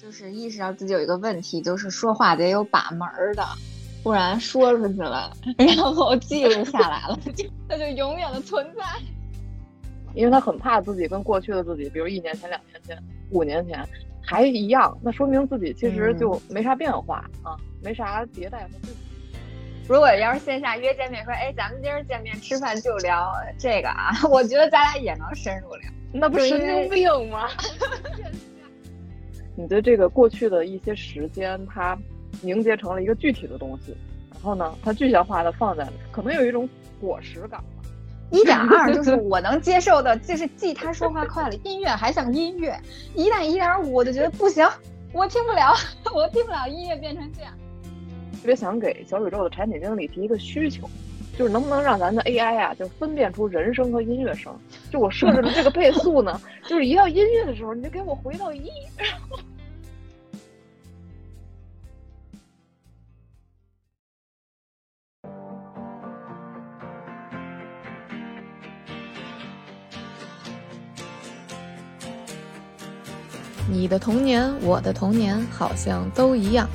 [0.00, 3.44] 就是意识到自己有一个问题，就是说话得有把门儿的，
[4.02, 8.84] 不然说出去了， 然后记录下来了，就它就永远的存在。
[10.14, 12.96] 因为他很怕自己跟过去的自己，比如一年前、两年前、
[13.30, 13.84] 五年前
[14.24, 18.96] 还一样，那说明自己其实就没啥变化啊，没啥迭代和进步。
[19.88, 25.90] 如果要是线下约见面，说哎，咱们今儿见面吃饭就聊这个啊， 我觉得咱俩也能深入聊。
[26.12, 27.48] 那不神经病吗？
[29.58, 31.98] 你的这个过去的一些时间，它
[32.40, 33.92] 凝结成了一个具体的东西，
[34.32, 36.68] 然后呢，它具象化的放在，可能有一种
[37.00, 37.60] 果实感。
[38.30, 42.78] 一点 二就是我能接受的，就是既他说话快了，音乐还像音乐。
[43.16, 44.64] 一旦一点五，我就觉得不行，
[45.12, 45.74] 我听不了，
[46.14, 47.52] 我听不了音乐变成这样。
[48.40, 50.88] 特别想给小宇宙的产品经理提一个需求，
[51.38, 54.52] 就是能不能让咱的 AI 啊，就分辨出人声和音乐声。
[54.90, 58.68] 就我设置的这个倍 速呢，就是一到音乐的时候，你就给我回到一。
[73.70, 76.68] 你的童年，我的童年，好像都一样。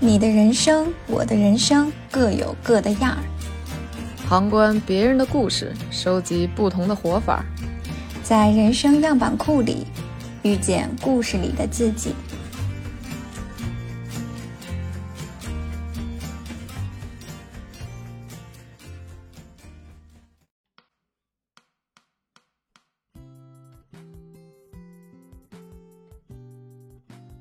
[0.00, 3.18] 你的人生，我的人生，各有各的样儿。
[4.28, 7.42] 旁观别人的故事，收集不同的活法，
[8.22, 9.86] 在人生样板库里
[10.42, 12.14] 遇见故事里的自己。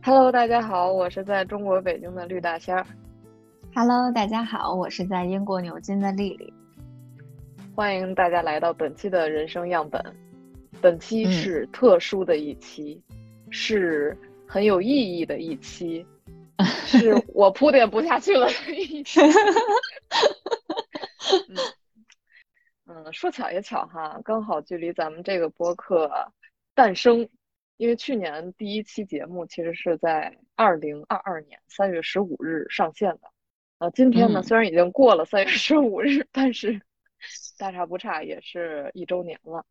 [0.01, 2.87] Hello，大家好，我是在中国北京的绿大仙儿。
[3.75, 6.53] Hello，大家好，我是在英国牛津的丽丽。
[7.77, 10.03] 欢迎大家来到本期的人生样本。
[10.81, 12.99] 本期是特殊的一期，
[13.51, 16.03] 是很有意义的一期，
[16.87, 19.19] 是我铺垫不下去了的一期。
[22.87, 26.09] 嗯，说巧也巧哈，刚好距离咱们这个播客
[26.73, 27.29] 诞生。
[27.77, 33.29] 因为去年第一期节目其实是在二零二二年三月十五日上线的，
[33.77, 36.81] 呃，今天呢虽然已经过了三月十五日，但是
[37.57, 39.65] 大差不差也是一周年了，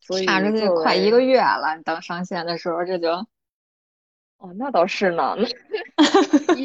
[0.00, 1.80] 所以差着就快一个月了。
[1.84, 3.10] 等上线的时候这就，
[4.38, 5.36] 哦，那倒是呢，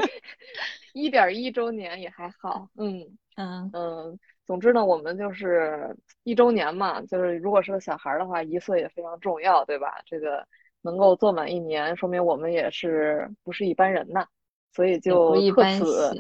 [0.94, 4.20] 一一点一周年也还好，嗯 嗯嗯。
[4.46, 10.02] 总之呢，我们就是一周年嘛，就是如果是个小孩的话，一岁也非常重要，对吧？
[10.06, 10.48] 这个。
[10.86, 14.28] 能够做满一年，说明我们也是不是一般人呐，
[14.74, 16.14] 所以就特此，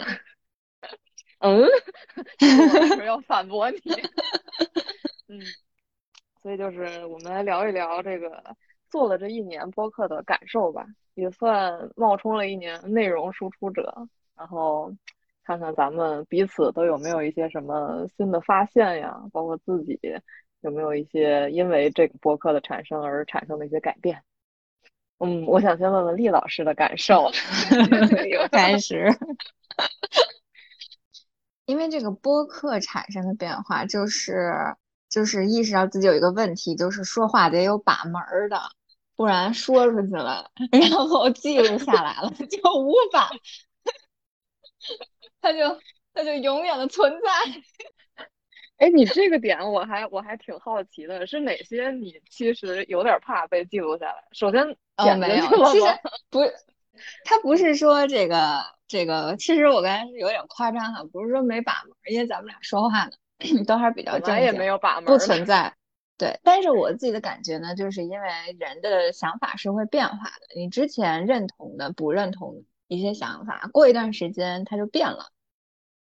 [1.43, 1.67] 嗯，
[3.05, 3.79] 要反驳你，
[5.27, 5.41] 嗯，
[6.41, 8.41] 所以就是我们来聊一聊这个
[8.89, 13.93] 做了这一年播客的感受吧，也算冒充了一年内容输出者，
[14.37, 14.89] 然后
[15.43, 19.99] 看看咱们彼此都有没有一些什么新的发现呀，包括自己
[20.61, 24.23] 有没有一些因为这个播客的产生而产生的一些改变。
[25.19, 27.29] 嗯，我想先问问厉老师的感受。
[28.29, 29.09] 又 开始，
[31.66, 34.53] 因为这个播客产生的变化，就是
[35.09, 38.59] 就是意识到自己有一个问题，就是说话得有把门儿的，
[39.16, 43.29] 不然说出去了， 然后记录下来了，就无法，
[45.40, 45.79] 它就
[46.13, 47.63] 它就永远的存在。
[48.78, 54.16] 哎，你这个点我还我还挺好奇的，是哪些你其实有点怕被记录下来？
[54.34, 54.62] 首先，
[54.97, 55.85] 哦，没有，其实
[56.30, 56.53] 不是，
[57.25, 63.11] 他不是说这个这个，其实我刚才是有点夸张哈，不是说没把门，因为咱们俩说话呢
[63.67, 65.73] 都还是比较正经，也没有把门，不存在。
[66.17, 75.27] 对，但是我自己的感觉呢，就是因为人的想法是会变化的，你之前认同的、不认同一些想法，过一段时间它就变了，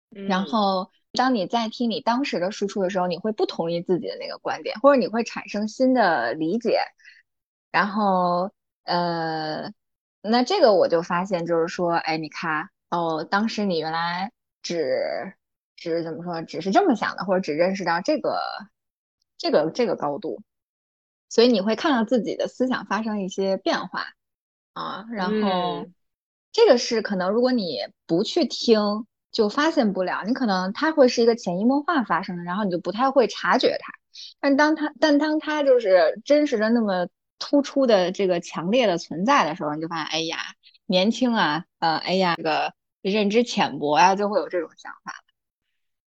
[0.10, 0.90] 然后。
[1.18, 6.78] 当你在听你当时的输出的时候，你会不同意自己的那个观点，或者你会产生新的理解。
[7.72, 8.52] 然后，
[8.84, 9.72] 呃，
[10.30, 14.32] 那这个我就发现，就是说，哎，你看，哦，当时你原来
[14.62, 15.34] 只
[15.76, 18.40] 只怎么说，只是这么想的，或者只认识到这个
[19.38, 20.42] 这个这个高度，
[21.30, 24.08] 所以你会看到自己的思想发生一些变化
[24.74, 25.06] 啊。
[25.12, 25.86] 然后，
[26.52, 29.06] 这个是可能，如果你不去听。
[29.32, 33.92] 就发现不了，你可能它会是一个潜移默化发生的，然后你就不太会察觉它。
[34.40, 37.10] 但当它，但当它就是真实的那么
[37.40, 40.38] 突出的这个强烈的存在的时候，你就发现，哎呀，
[40.86, 45.14] 年轻啊，呃，哎呀，这个认知浅薄啊，就会有这种想法。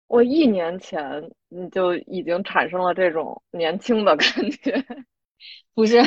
[0.06, 4.28] 我一年前你就已经产生了这种年轻的感
[4.62, 4.84] 觉，
[5.75, 6.02] 不是？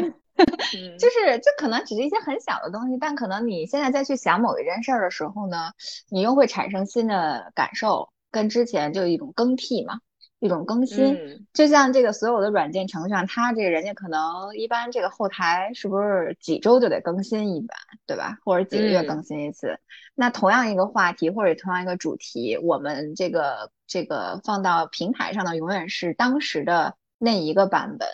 [0.97, 5.73] 就是这可能只是一些很小的东西，但可能你现在再去想某一件事儿的时候呢，
[6.09, 9.99] 你又会产生新的感受，跟之前就一种更替嘛。
[10.39, 17.77] 一种更新，就像这个所有的软件程序上，它这个人家可能一般这个后台是不是几周就得更新一版，
[18.07, 18.37] 对吧？
[18.45, 19.77] 或者几个月更新一次？
[20.15, 28.07] 那同样一个话题或者同样一个主题，我们这个这个放到平台上的永远是当时的那一个版本，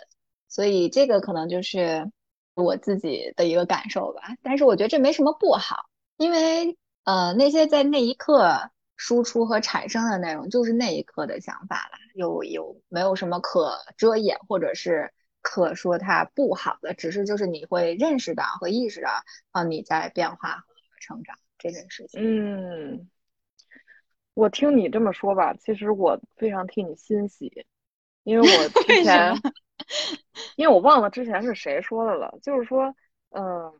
[0.48, 2.10] 所以这个可能就是
[2.54, 4.34] 我自己的一个感受吧。
[4.42, 5.76] 但是我觉得这没什么不好，
[6.16, 8.70] 因为呃那些在那一刻。
[8.96, 15.12] 输出和产生的内容就是那一刻的想法了，有有没有什么可遮掩或者是
[15.42, 16.94] 可说它不好的？
[16.94, 19.10] 只是就是你会认识到和意识到
[19.50, 20.66] 啊你在变化和
[21.00, 22.20] 成长这件事情。
[22.22, 23.08] 嗯，
[24.34, 27.66] 我听你这么说吧，其实我非常替你欣喜，
[28.24, 29.34] 因为我 之前，
[30.56, 32.94] 因为我忘了之前是谁说的了，就是说，
[33.30, 33.72] 嗯。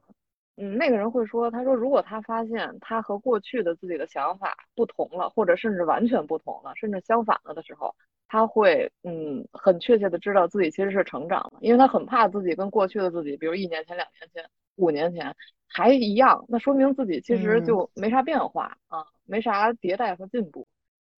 [0.58, 7.94] 嗯，那个人会说，他说如果他发现他和过去的自己的想法不同了，或者甚至完全不同了，甚至相反了的时候，
[8.26, 15.36] 他会嗯很确切的知道自己其实是成长了，因为他很怕自己跟过去的自己，比如一年前、两年前、五年前
[15.68, 20.66] 还一样，那说明自己其实就没啥变化啊，没啥迭代和进步，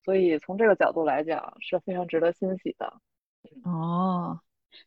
[0.04, 2.92] 所以从这个角度来讲是非常值得欣喜的。
[3.62, 4.40] 哦，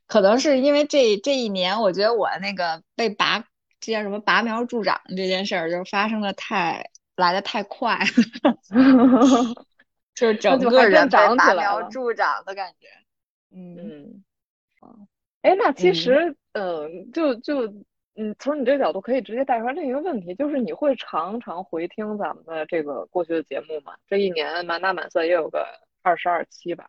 [0.07, 3.45] 可能是因为这这一年，我觉得我那个被拔。
[3.81, 7.99] 这叫什么拔苗助长这件事儿，就发生的太来的太快，
[10.15, 12.87] 就是整个人长拔苗助长的感觉。
[13.53, 14.23] 嗯，
[15.41, 17.67] 哎，那其实，嗯，就就，
[18.15, 23.95] 嗯，从你这个角度可以直接带出来另一个问题，就是你会常常回听咱们的这个过去的节目吗？
[24.07, 25.65] 这一年满打满算也有个
[26.03, 26.87] 二十二期吧。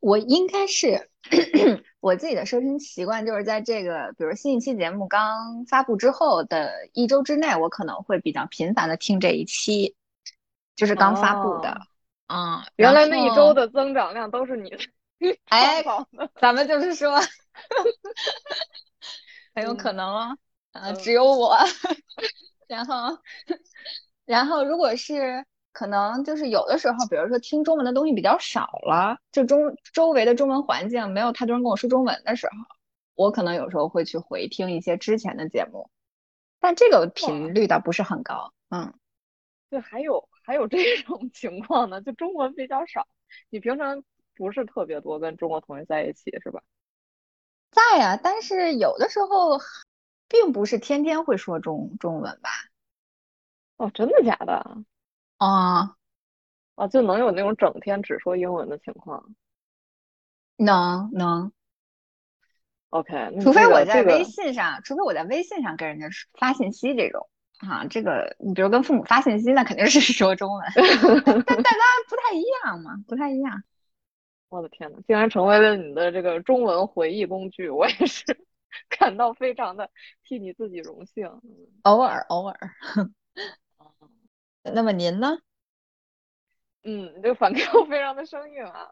[0.00, 1.10] 我应该是
[2.00, 9.94] 我自己的收听习惯，就是在这个比如新一期节目刚发布之后的一周之内，我可能会比较频繁的听这一期，
[10.74, 11.78] 就是刚发布的。
[12.28, 14.78] 嗯，原来那一周的增长量都是你的
[15.46, 15.84] 哎，
[16.40, 17.20] 咱们就是说
[19.54, 20.38] 很有可能哦，
[20.72, 21.58] 呃，只有我。
[22.66, 23.18] 然后，
[24.24, 25.44] 然后如果是。
[25.72, 32.52] 可能就是有的时候，比如说听中文的东西比较少了，就中周围的中文环境没有太多人跟我说中文的时候，
[33.14, 35.90] 我可能有时候会去回听一些之前的节目，
[36.58, 38.52] 但这个频率倒不是很高。
[38.70, 38.92] 嗯，
[39.70, 43.06] 对，还有还有这种情况呢，就中文比较少。
[43.48, 44.02] 你平常
[44.34, 46.62] 不是特别多跟中国同学在一起是吧？
[47.70, 49.60] 在呀，但是有的时候
[50.28, 52.50] 并不是天天会说中中文吧？
[53.76, 54.84] 哦，真的假的？
[55.40, 55.96] 啊，
[56.74, 59.34] 啊，就能有那种整天只说英文的情况？
[60.56, 61.50] 能能
[62.90, 66.08] ，OK，除非我在微信上，除非我在微信上跟人家
[66.38, 67.26] 发信息这种，
[67.66, 70.62] 啊，这个你比如跟父母发信息，那肯定是 说中文，
[71.46, 73.62] 但大家不太一样嘛，不太一样。
[74.50, 78.24] 我的天呐，竟然成为了你的这个中文回忆工具，我也是
[78.90, 79.88] 感到非常的
[80.22, 81.26] 替你自己荣幸。
[81.84, 82.54] 偶尔偶尔。
[84.74, 85.38] 那么您呢？
[86.82, 88.90] 嗯，这个反 Q 非常的生硬啊。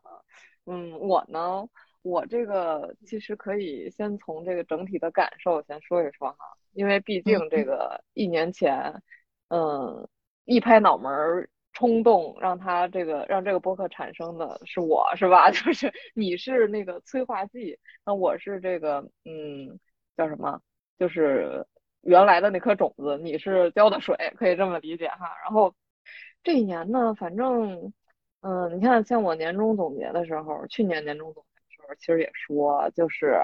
[0.67, 1.67] 嗯，我呢，
[2.03, 6.37] 我这个其实可以先从这个整体的感受先说一说哈，
[6.73, 9.03] 因为毕竟这个一年前，
[9.49, 10.07] 嗯，
[10.45, 15.51] 一拍脑门冲动让他这个让这个播客产生的是我是吧？
[15.53, 19.81] 就是你是那个催化剂，那我是这个嗯
[20.17, 20.61] 叫什么？
[20.99, 21.67] 就是。
[22.09, 25.31] 原来的那颗种子，你是浇的水，可以这么理解哈。
[25.45, 25.75] 然后
[26.43, 27.93] 这一年呢，反正，
[28.41, 33.39] 嗯，你看，像我年终总结的时候，去年年终总结的时候，其实也说，就是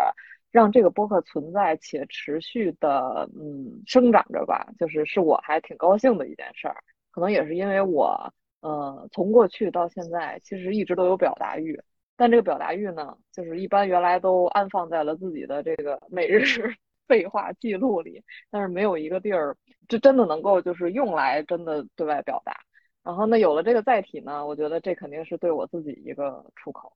[0.51, 6.77] 让这个播客存在且持续的，嗯，生长着吧，就是是我还挺高兴的一件事儿。
[7.11, 11.79] 可能也是因为我，呃，从过去到现在，其实一直都有表达欲，
[12.17, 16.75] 但这个表达欲呢，就是一般原来都安放在了自己的这个每日。
[17.07, 19.57] 废话记录里，但是没有一个地儿，
[19.89, 22.57] 就真的能够就是用来真的对外表达。
[23.03, 26.93] 然后呢，有了这个载体呢，我觉得这肯定是对我自己一个出口。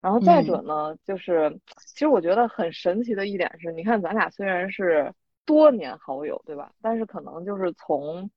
[0.00, 1.50] 然后再者呢，就是
[1.86, 5.12] 其实我觉得很神奇的一点是，你看咱俩虽然是
[5.46, 6.70] 多年好友，对吧？
[6.82, 8.30] 但是可能就是从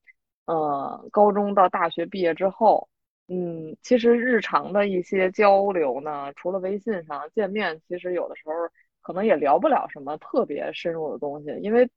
[0.46, 2.88] 呃高中到大学毕业之后，
[3.28, 8.54] 嗯，其实日常的一些交流呢，除了微信上见面，其实有的时候。
[9.02, 11.90] 可能也聊不了什么特别深入的东西，因为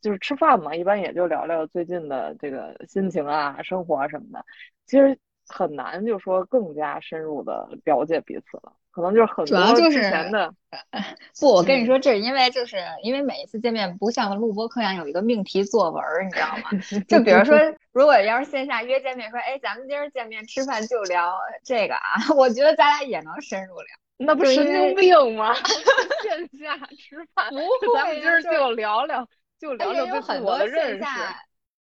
[0.00, 4.44] 就是吃饭嘛，一般也就聊聊最近的这个心情啊、生活啊什么的。
[4.86, 8.72] 其实很难就说更加深入的了解彼此了。
[8.90, 10.02] 可能就是很主要就是。
[11.38, 16.70] 不，我跟你说，这是因为就是因为每一次见面不像录播课一样有一个命题作文，你知道吗？
[17.08, 17.56] 就比如说，
[17.92, 24.01] 如果要是线下约见面，说哎，咱们今儿见面吃饭就聊这个啊，我觉得咱俩也能深入聊。
[24.24, 25.54] 那不神经病吗？
[26.22, 31.04] 线下吃饭，不会，咱们今儿就聊聊，就聊聊对很多认识。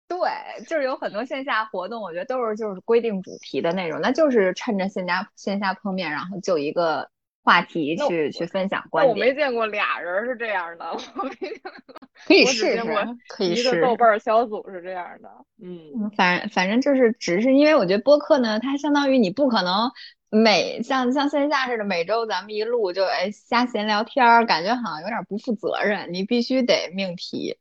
[0.08, 0.18] 对，
[0.66, 7.08] 就是有很多线下活动，我觉得都是就是规定主题的那种，那就是趁着线下线下碰面，然后就一个
[7.42, 9.10] 话题去去分享观点。
[9.14, 11.94] 我没见过俩人是这样的，我没见过。
[12.26, 12.82] 可以试试，
[13.28, 13.68] 可以试。
[13.68, 15.28] 一个豆瓣小组是这样的，
[15.62, 19.90] 嗯，反反正就是只是因为我觉得播客呢，它相当于你不可能
[20.28, 27.58] 每像像线下似的每周咱们一录就哎瞎闲聊天，感觉好像有点不负责任，你必须得命题。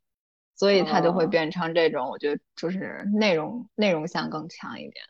[0.55, 5.05] 所以它就会变成这种，我觉得就是内容内容性更强一点。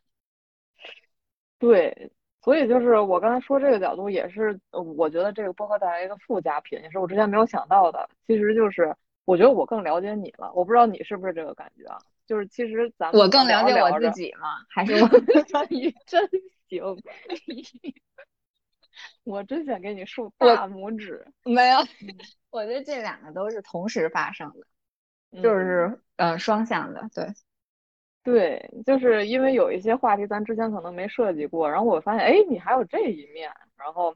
[1.58, 8.10] 对，所以就是我刚才说这个角度，也是我觉得这个播客带来一个附加品，也是我之前没有想到的。
[8.25, 11.98] 其实就是我觉得我更了解你了，我不知道你是不是这个感觉啊？
[12.25, 14.63] 就是其实咱们我更了解我自己嘛？
[14.69, 15.10] 还是我
[15.69, 16.29] 你 真
[16.69, 16.84] 行，
[19.24, 21.25] 我真想给你竖大拇指。
[21.43, 21.79] 没有，
[22.51, 25.41] 我觉得这两个都是同时发生的。
[25.43, 27.27] 就是呃双向的，对，
[28.24, 34.16] 对，就是因为有一些话题咱之前可能没设计过，然后我发现，哎，你还有这一面，然后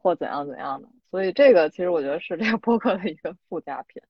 [0.00, 4.02] 或怎样怎样的，所以这个其实我觉得是这个播客的一个附加品。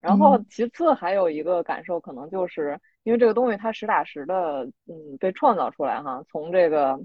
[0.00, 6.98] 然后其次还有一个感受，可能就是因为这个东西它实打实的，嗯，被创造出来哈，从这个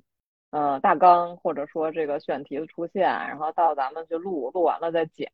[0.52, 5.32] 呃大纲或者说这个选题的出现，然后到咱们去录，录完了再剪。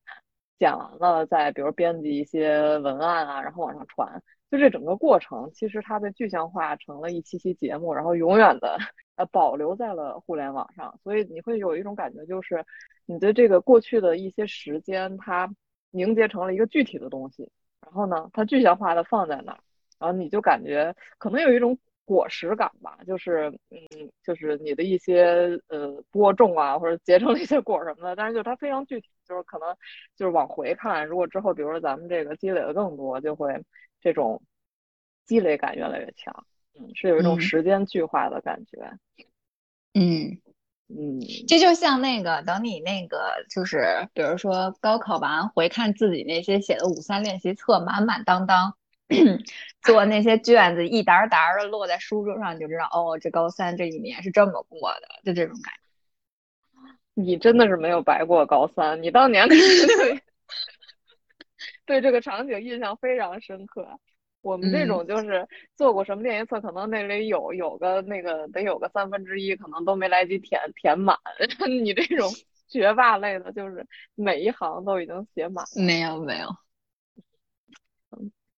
[0.57, 8.77] 剪完了，再比如编辑一些文案啊，然后往上传，就这整个过程，其实它被具象化成了一期期节目，然后永远的
[9.15, 10.97] 呃保留在了互联网上。
[11.03, 12.65] 所以你会有一种感觉，就是
[13.05, 15.49] 你的这个过去的一些时间，它
[15.91, 17.49] 凝结成了一个具体的东西，
[17.81, 19.59] 然后呢，它具象化的放在那儿，
[19.99, 21.77] 然后你就感觉可能有一种。
[22.09, 29.75] 果实感吧，就是嗯，就是你的一些呃播种啊，或者结成了一些果什么的，但是就它非常具体，就是可能
[30.17, 33.63] 就是往回看，如果之后比如说咱们这个积累的更多，就会
[34.01, 34.41] 这种
[35.27, 36.33] 积累感越来越强，
[36.79, 38.91] 嗯，是有一种时间巨化的感觉，
[39.93, 40.41] 嗯
[40.87, 48.73] 嗯，这就像那个等你那个就是比如说高考完回看自己那些写的五三练习册满满当当。
[49.83, 55.79] 做那些卷子一沓沓的落在书桌上，你就知道哦，这高三这一年是这么过的，就这种感觉。
[57.15, 60.21] 你真的是没有白过高三，你当年 肯定对
[61.85, 63.99] 对这个场景印象非常深刻。
[64.41, 71.17] 我们这种就是做过什么练习册，可能那里有有个那个得有个三分之一，可能都没来及填填满。
[71.83, 72.29] 你这种
[72.69, 73.85] 学霸类的，就是
[74.15, 75.83] 每一行都已经写满了。
[75.83, 76.47] 没有没有。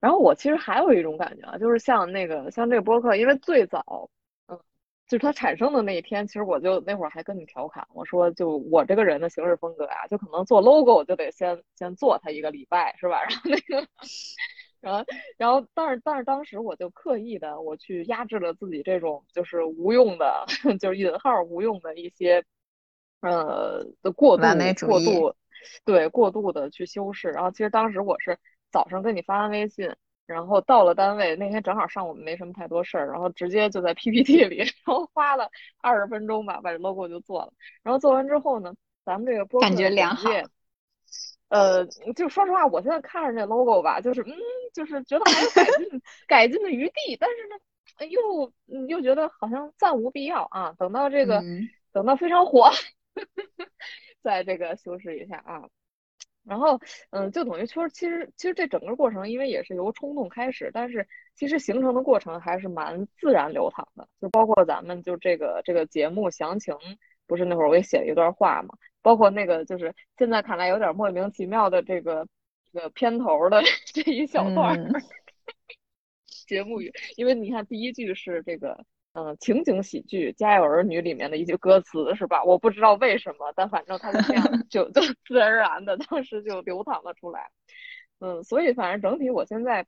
[0.01, 4.10] 然后我其实还有一种感觉啊，就是像那个像这个播客，因为最早，
[4.48, 4.60] 嗯，
[5.08, 13.22] 就是它产生的那一天，其实我就那会儿还跟你调侃，我说就我这个人的行事风格呀，就可能做 logo 我就得先先做它一个礼拜，是吧？
[13.29, 13.88] 然后那个，
[14.81, 15.05] 然后
[15.38, 20.46] 然后但是但是当时我就刻意的我去压制了自己这种就是无用的，
[20.81, 22.43] 就是引号无用的一些，
[23.22, 24.43] 呃的过度
[24.88, 25.36] 过度，
[25.86, 27.29] 对过度的去修饰。
[27.29, 28.39] 然后其实当时我是。
[28.71, 29.93] 早上跟你发完微信，
[30.25, 35.49] 然后到了单位那天正好上午没什么太多事儿，然后直接就在 PPT 里， 然后花了
[35.81, 37.53] 二十分钟吧，把这 logo 就做了。
[37.83, 38.73] 然后做完之后呢，
[39.03, 40.29] 咱们这个播感觉良好。
[41.49, 41.85] 呃，
[42.15, 44.33] 就说实话，我现在看着这 logo 吧，就是嗯，
[44.73, 48.53] 就是觉得还有改进 改进的余地，但是呢，又
[48.87, 50.73] 又觉得好像暂无必要啊。
[50.79, 51.43] 等到这个
[51.91, 52.71] 等到非常火，
[54.23, 55.67] 再这个修饰一下啊。
[56.43, 56.79] 然后，
[57.12, 64.07] 嗯，就等于说，其实其实这整个过程，因为也是由冲动开始，但是其实形成的过程还是蛮自然流淌的。
[64.19, 66.75] 就包括咱们就这个这个节目详情，
[67.27, 72.27] 不是那会儿我也写了一段话嘛，包括那个就是现在看来有点莫名其妙的这个
[72.74, 73.62] 这个片头的
[73.93, 74.77] 这一小段
[76.48, 78.83] 节目语，因为你看第一句是这个。
[79.13, 82.43] 嗯，情景喜剧《家有儿女》里面的一句歌词是吧？
[82.45, 87.51] 我不知道为什么，但反正它就这样， 就 就自然而然的，当时就流淌了出来。
[88.19, 89.85] 嗯，所以反正整体我现在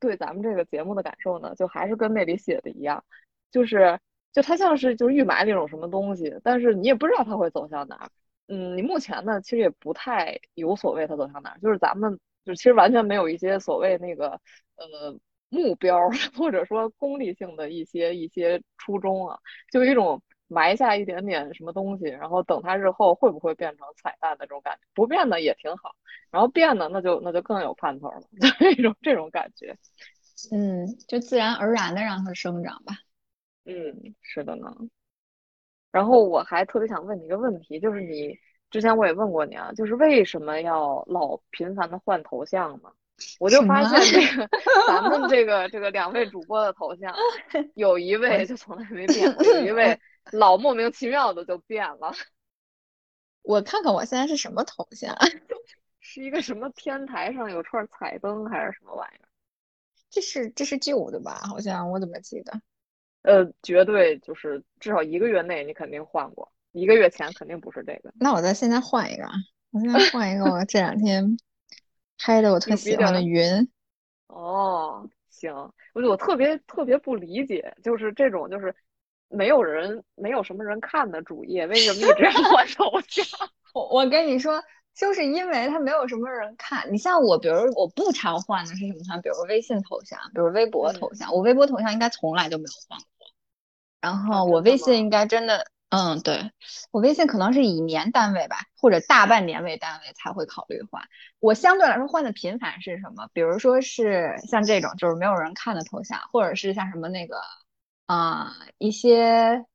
[0.00, 3.04] 对咱们这个节目的感受呢，就还是跟那里写的一样，
[3.52, 4.00] 就是
[4.32, 8.10] 就它像是就是预埋了一种什么东西，但是你也不知道它会走向哪儿。
[8.48, 14.40] 嗯，你目前呢，其实也不太有所谓它走向哪儿，就是咱们就其实完全没有一些所谓那个
[14.74, 15.16] 呃。
[15.52, 19.38] 目标 或者说功利性的一些一些初衷啊，
[19.70, 25.94] 就一种埋下一点点什么东西，然后等它日后会不会变成彩蛋的这种感觉，不变的也挺好，
[26.30, 29.76] 然后变的那就那就更有盼头了，就 这种这种感觉，
[30.50, 32.94] 嗯，就自然而然的让它生长吧。
[33.64, 34.74] 嗯，是的呢。
[35.90, 38.38] 然后我还特别想问你一个问题，就是你
[38.70, 42.90] 之前我也问过你啊，就是为什么要老频繁的换头像呢？
[43.38, 44.48] 我就发现这个
[44.86, 47.14] 咱们这个这个两位主播的头像，
[47.74, 49.98] 有一位就从来没变过，有一位
[50.32, 52.12] 老莫名其妙的就变了。
[53.42, 55.16] 我看看我现在是什么头像，
[56.00, 59.28] 是一个什么天台上有串彩灯还是什么玩意儿？
[60.10, 61.40] 这是这是旧的吧？
[61.48, 62.60] 好像我怎么记得？
[63.22, 68.12] 呃，绝对就是至少一个月内你肯定换过，一个月前肯定不是这个。
[68.14, 69.24] 那我再现在换一个，
[69.70, 71.36] 我现在换一个，我这两天。
[72.24, 73.68] 拍的我特喜欢的云，
[74.28, 75.52] 哦，行，
[75.92, 78.72] 我我特别特别不理解，就是这种就是
[79.28, 83.26] 没有人没有什么人看的主页，为什么一直换头像？
[83.74, 84.62] 我我跟你说，
[84.94, 86.92] 就是因为它没有什么人看。
[86.92, 93.26] 你像我，比如我不常换的是什么像，比如微信头像，比如微博头像，我微博头像应该从来都没有换过。
[94.00, 95.66] 然后我微信应该真的。
[95.92, 96.50] 嗯，对
[96.90, 101.02] 我微信可能是以年单位吧，或者大半年为单位才会考虑换。
[101.38, 103.28] 我相对来说换的频繁是什么？
[103.34, 107.42] 比如说是像这种就是没有人看的头像，或者是像什么那个
[108.06, 109.66] 啊一些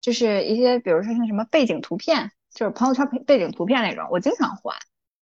[0.00, 4.74] 就是一些，比如说像什么背景图片，就是朋友圈背背景图片那种，我经常换。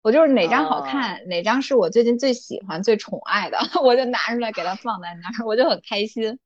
[0.02, 6.38] 我就是哪张好看，哪张是我最近最喜欢、最宠爱的， 我就拿出来给它放在那儿，我就很开心。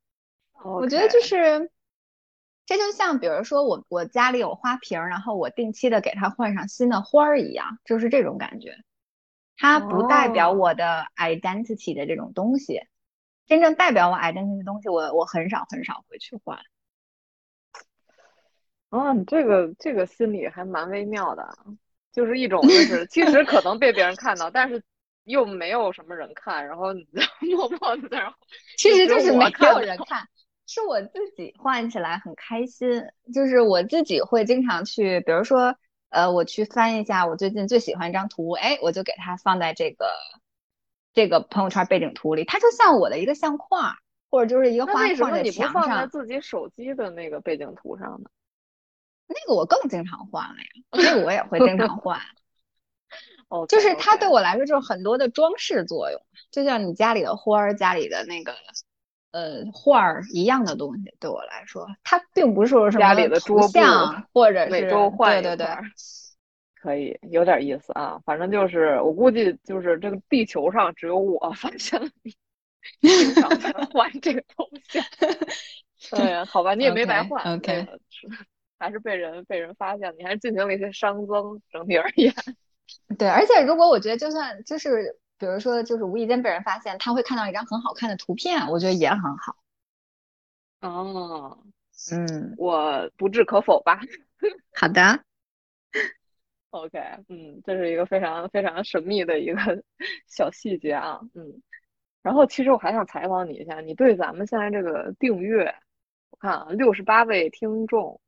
[0.64, 1.70] 我觉得就是。
[2.66, 8.76] 这就像，比如说我我家里有花瓶，然后我定期的给它换上新的花儿一样，就是这种感觉。
[9.56, 12.80] 它不代表我的 identity 的这种东西，
[13.46, 16.58] 真正代表我 identity 的东西，我我很少很少会去换。
[18.88, 21.56] 哦，你这个这个心理还蛮微妙的，
[22.12, 24.82] 就是一种就是其实可能被别人看到，但是
[25.24, 27.06] 又没有什么人看，然后你
[27.54, 28.32] 默默的在，
[28.78, 30.26] 其实就是没有人看。
[30.66, 35.76] 是我自己换起来很开心，就是我自己会经常去，比如说，
[36.08, 40.06] 呃，我去翻一下我最近最喜欢一张图，哎，我就给它放在这个
[41.12, 43.94] 这个朋友圈背景图里，它就像我的一个相框，
[44.30, 45.32] 或者就是一个花框在墙上。
[45.32, 48.30] 为什么你不放在自己手机的那个背景图上呢？
[49.28, 52.18] 那个我更经常换了呀，那个我也会经常换。
[53.48, 58.54] 哦，就是它对我来说就是很多的装饰作用，就像你家里的花儿，家里的那个。
[59.34, 65.76] 呃，画儿一样的东西对我来说，它并不是说什么图像或者是每周换对对对，
[66.80, 68.16] 可以有点意思啊。
[68.24, 72.08] 反正就是我估计就是这个地球上只有我发现了
[73.00, 73.50] 你经常
[73.86, 75.04] 换这个头像。
[76.12, 77.88] 哎呀，好吧，你也没白换，OK，
[78.78, 82.32] 还是被人被人发现，你还是进行了一些熵增，整体而言。
[83.18, 85.18] 对，而且如果我觉得就算就是。
[85.38, 89.56] 比如说，就是无意间被人发现，他会看到一张很好看的图片，我觉得也很好。
[90.80, 91.58] 哦，
[92.12, 94.00] 嗯，我不置可否吧。
[94.74, 95.24] 好的。
[96.70, 99.82] OK，嗯，这是一个非常非常神秘的一个
[100.26, 101.62] 小细节啊，嗯。
[102.22, 105.74] 然后，其实我还想采访你一下，你对咱们现在这个订阅，
[106.30, 108.20] 我看啊，六十八位听众。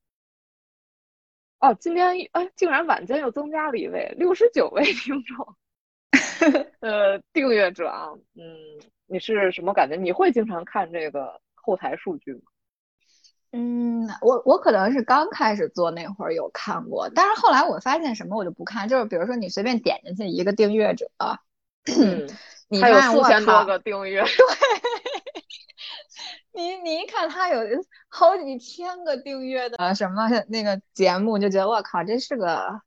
[1.59, 5.57] 哦，今天哎，竟然晚间又增加了一位，六十九位听众。
[6.81, 8.43] 呃，订阅者啊，嗯，
[9.07, 9.97] 你是什么感觉？
[9.97, 12.41] 你会经常看这个后台数据吗？
[13.53, 21.11] 嗯，我我可能是刚开始做那会儿有看过，但是后来我发现什么我就不看，就是比如说你随便点进去一个订阅者，
[21.87, 22.29] 嗯，
[22.69, 24.31] 你有四千多个订阅，对，
[26.53, 27.61] 你你一看他有
[28.09, 32.81] 好几千个订阅的什么那个节目，就觉得我靠，这是个。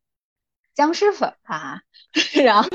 [0.75, 1.81] 僵尸粉啊，
[2.41, 2.69] 然后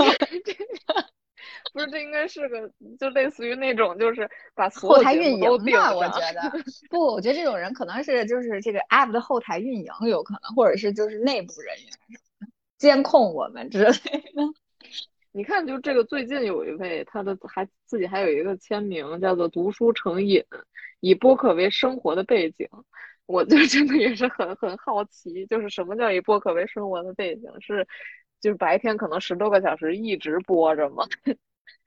[1.74, 6.52] 不是这应该是个就类似于那种就是把后台运营吧，我觉得
[6.88, 14.42] 不，我觉得这种人可能是就是这个 app 的后台运营有可能，或者是就是内部人员什么的监控我们之类的。
[15.36, 20.44] 你看，就这个最近有一位，他的还自己还有一个签名叫做“读书成瘾”，
[21.00, 22.68] 以播客为生活的背景。
[23.26, 27.50] 我就真的也是很很好奇，就是什么叫以播客为生活的背景？
[27.60, 27.84] 是
[28.40, 31.04] 就是白天可能十多个小时一直播着吗？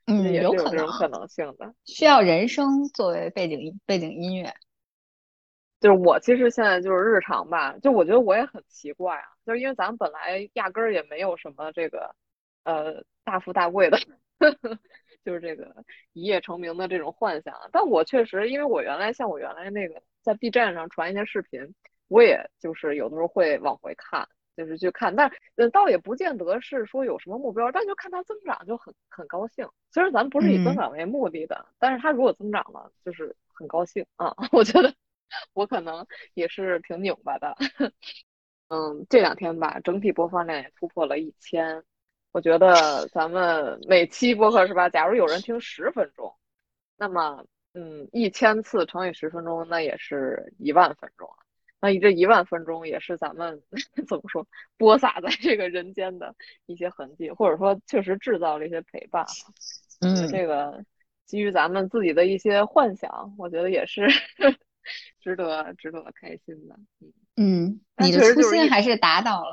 [0.08, 1.74] 嗯，有可能可能性的。
[1.84, 4.52] 需要人声作为背景背景音乐。
[5.80, 12.14] 就是我其实现在就是日常吧，就我觉得我也很奇怪啊，就是因为咱们本来压根儿也没有什么这个
[12.64, 13.98] 呃大富大贵的。
[15.24, 21.74] 就是这个一夜成名的这种幻想，但我确实，因为我原来像我原来那个在 B 站上传一些视频，
[22.06, 24.26] 我也就是有的时候会往回看，
[24.58, 29.64] 就是去看，但呃倒也不见得是说有什么目标，但就看它增长就很很高兴。
[29.92, 34.34] 虽然咱不是以增长为目的的，但是它如果增长了，就是很高兴啊。
[34.50, 34.92] 我觉得
[35.52, 37.56] 我可能也是挺拧巴的。
[38.68, 41.84] 嗯，这两天吧，整体播放量也突破了一千。
[42.32, 44.88] 我觉得咱们每期播客是吧？
[44.88, 46.34] 假如有人听十分钟，
[46.96, 47.44] 那么
[47.74, 51.47] 嗯，一千次乘以十分钟，那也是一万分钟了。
[51.80, 53.62] 那你这一万分钟也是咱们
[54.08, 56.34] 怎么说，播撒在这个人间的
[56.66, 59.24] 一些痕迹，或者说确实制造了一些陪伴。
[60.00, 60.84] 嗯，这个
[61.26, 64.08] 基于咱们自己的一些幻想，我觉得也是
[65.20, 66.76] 值得值得开心的。
[67.00, 69.50] 嗯嗯，你的初心还是达到了。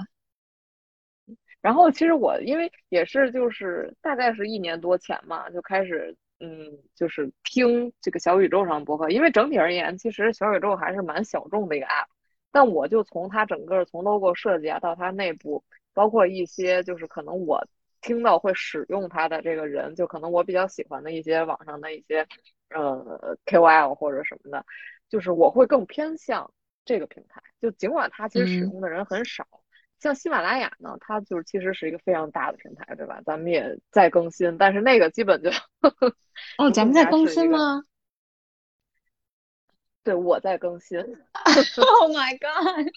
[1.61, 9.09] 然后其实我因为也是就是大概是一年多前嘛，就开始嗯，就是听这个小宇宙上播客。
[9.09, 12.07] 因为整体而言，其实小宇宙还是蛮小众的一个 app。
[12.51, 17.65] 但我就从它整个从 logo 设计啊，到它内部，包括一些就是可能我
[18.01, 22.25] 听到会使用它的这个人，就可能我比较喜欢的一些网上的一些
[22.69, 24.65] 呃 KOL 或者什么的，
[25.09, 26.49] 就是我会更偏向
[26.85, 27.41] 这个平台。
[27.59, 29.45] 就尽管它其实使用的人很少。
[30.05, 33.19] 像喜马拉雅呢，它就是其实是一个非常大的平台，对吧？
[33.25, 35.49] 咱们也在更新，但是那个基本就
[36.59, 37.81] 哦， 咱们在更新吗？
[40.03, 40.99] 对，我在更新。
[42.03, 42.87] Oh my god！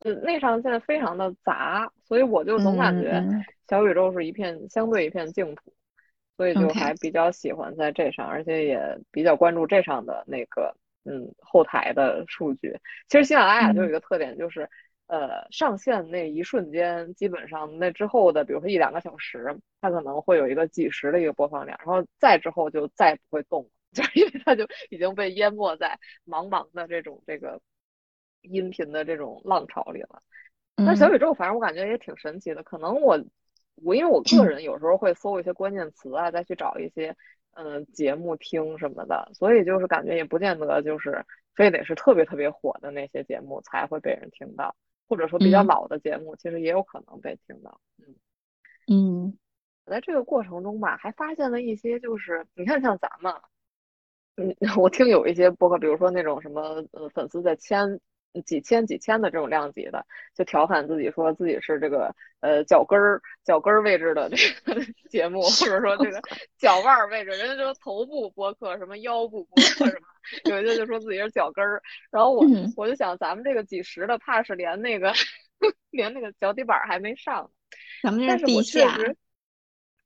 [0.00, 3.22] 嗯，那上现在非常的杂，所以我就总感觉
[3.68, 5.72] 小宇宙是一片相对一片净土，
[6.36, 12.76] 所以就还比较喜欢在这上，而且也比较关注这上的那个嗯后台的数据。
[13.06, 14.68] 其实喜马拉雅就有一个特点，就是。
[15.06, 27.60] 呃，上线那一瞬间，基本上那之后的，比如说一两个小时，它可能会有一个几十的一个播放量，然后再之后就再不会动了， 就是因为它就已经被淹没在茫茫的这种这个
[28.40, 30.22] 音频的这种浪潮里了。
[30.76, 32.62] 那小宇宙，反正我感觉也挺神奇的。
[32.62, 33.22] 可能我
[33.76, 37.14] 我因为我个人有时候会搜一些关键词啊，再去找一些
[37.52, 44.74] 嗯节目听什么的，所以就是感觉也不见得就是非得是特别特别火的那些节目才会被人听到。
[45.08, 47.80] 或者说比较老的节目，其实也有可能被听到。
[47.98, 48.14] 嗯
[48.86, 49.38] 嗯，
[49.86, 53.32] 在这个过程中吧，还发现了一些，就是你看，像咱们，
[54.36, 57.98] 嗯， 我听有一些播客，比如说那种什么呃粉丝在千
[58.42, 66.20] 几千几千的这种量级的，就调侃自己说自己是这个呃脚跟儿脚跟儿位置的这个 节目，或者说这个
[66.58, 70.06] 脚腕儿位置，人家说头部播客什么腰部播客什么。
[70.44, 75.12] 有一个就说自己是脚跟儿，然后我我就想，咱们这个几十的，怕是连那个
[75.90, 77.50] 连那个脚底板还没上。
[78.02, 79.16] 咱们这是确实，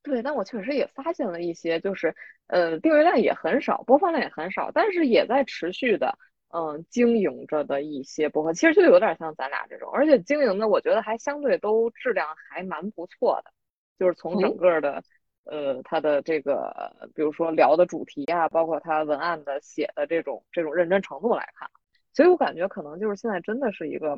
[0.03, 2.13] 对，但我确实也发现了一些，就是
[2.47, 6.17] 呃，订阅量也很少，播放量也很少，但是也在持续的
[6.49, 13.51] 嗯经营着的一些播客，其实就有点像咱俩这种，而且经营的我觉得还相对都质量还蛮不错的，
[13.97, 15.03] 就是从整个的。
[15.45, 21.67] 呃，他的这个，比如说聊的主题啊，包括他文案的写的这种这种认真程度来看，
[22.13, 24.09] 所以我感觉可能就是现在真的是一个，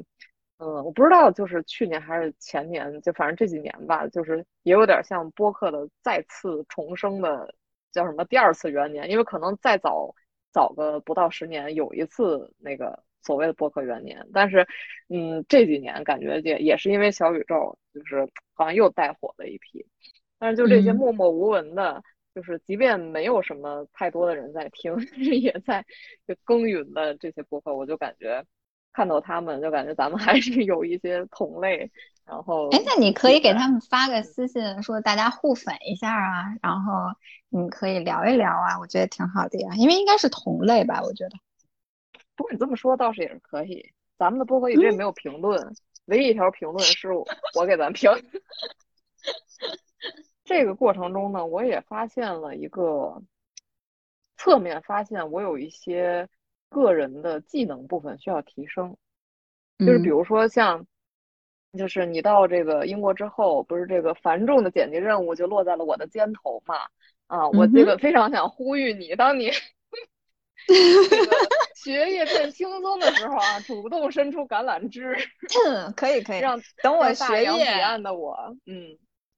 [0.57, 7.55] 嗯，我不知道就是去年还是前年，就反正这几年吧，就是也有点像播客的再次重生的，
[7.93, 10.13] 叫什么第二次元年，因为可能再早
[10.51, 14.67] 早个不到十年有一次那个所谓的播客元年，但是
[15.09, 19.85] 嗯，这几年感觉也也是因为小宇宙，就是好像又带火了一批。
[20.39, 25.85] 但是就这些默默无闻的，就是即便没有什么太多的人在听， 但是也在
[26.43, 28.43] 耕耘的这些播客，我就感觉
[28.93, 31.91] 看到他们，就感觉咱们 还是有一些同类。
[32.25, 36.93] 然后，哎，那你可以给他们发个私信，说大家互粉一下啊，然后
[37.49, 41.31] 你可以聊一聊啊，我觉得挺好的呀，因为应该是同类吧，我觉得。
[42.35, 43.91] 不过你这么说倒是也是可以。
[44.17, 45.75] 咱们的播客一直也没有评论，
[46.05, 47.25] 唯一一条评论是我
[47.65, 48.09] 给咱评。
[50.43, 53.21] 这个过程中呢，我也发现了一个
[54.37, 56.29] 侧面发现，我有一些
[56.71, 58.97] 个人的技能部分需要提升，
[59.77, 60.87] 就是比如说像，
[61.77, 66.77] 就是你到这个英国之后，不是这个繁重的剪辑任务就落在了我的肩头嘛？
[67.27, 69.51] 啊，我这个非常想呼吁你，当你
[70.67, 71.31] 这个
[71.75, 75.15] 学业变轻松的时候啊，主动伸出橄榄枝，
[75.95, 78.97] 可以可以，让等我学业彼岸的我，嗯。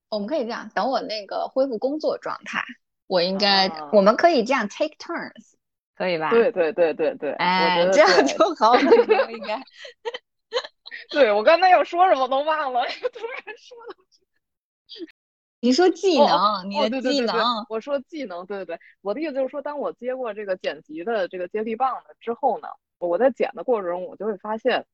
[0.10, 2.64] 我们可以这样，等我那个恢复工作状态，
[3.08, 5.53] 我应该，我们可以这样 take turns，
[6.04, 6.30] 可以吧？
[6.32, 9.62] 对对对对对，哎，这样就好 了，应该。
[11.10, 12.82] 对我刚才要说什么都忘了，
[13.14, 13.96] 突然说的。
[15.62, 24.86] 你说技能，你的技能，我说技能，对对对，我的意思就是说，当我接过这个剪辑的这个接力棒了之后呢，我在剪的过程中，我就会发现，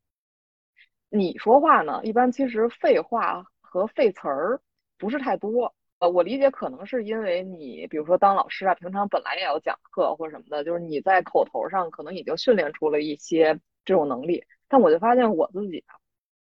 [1.09, 4.61] 你说话呢，一般其实废话和废词儿
[4.99, 5.73] 不是太多。
[5.99, 14.43] 呃，我理解可能是因为你，比如说当老师啊，平常本来也要讲课或什么的，就是你在口头上可能已经训练出了一些这种能力。
[14.69, 15.95] 但我就发现我自己啊，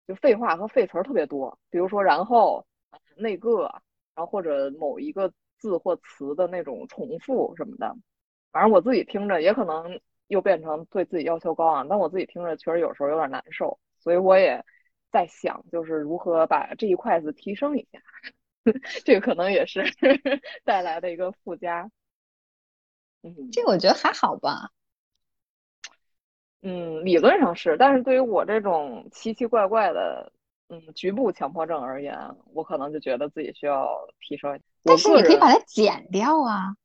[0.06, 2.66] 就废话和废词儿特别多，比如说然后
[3.16, 3.62] 那个，
[4.14, 7.96] 然后或者某一个字或词的那种重复什么的，
[8.52, 13.78] 反正我自己听着也可能又变成对自己要求高啊，但我自己听着确实有时候有点难受。
[13.98, 14.62] 所以我也
[15.10, 18.00] 在想，就是如何把这一块子提升一下，
[19.04, 19.84] 这个可能也是
[20.64, 21.90] 带来的一个附加。
[23.22, 24.70] 嗯，这我觉得还好吧。
[26.62, 30.32] 嗯，理论上是，但是对于我这种奇奇怪怪的
[30.68, 32.18] 嗯局部强迫症而言，
[32.52, 33.88] 我可能就觉得自己需要
[34.20, 34.60] 提升。
[34.82, 36.76] 但是你可以把它剪掉啊，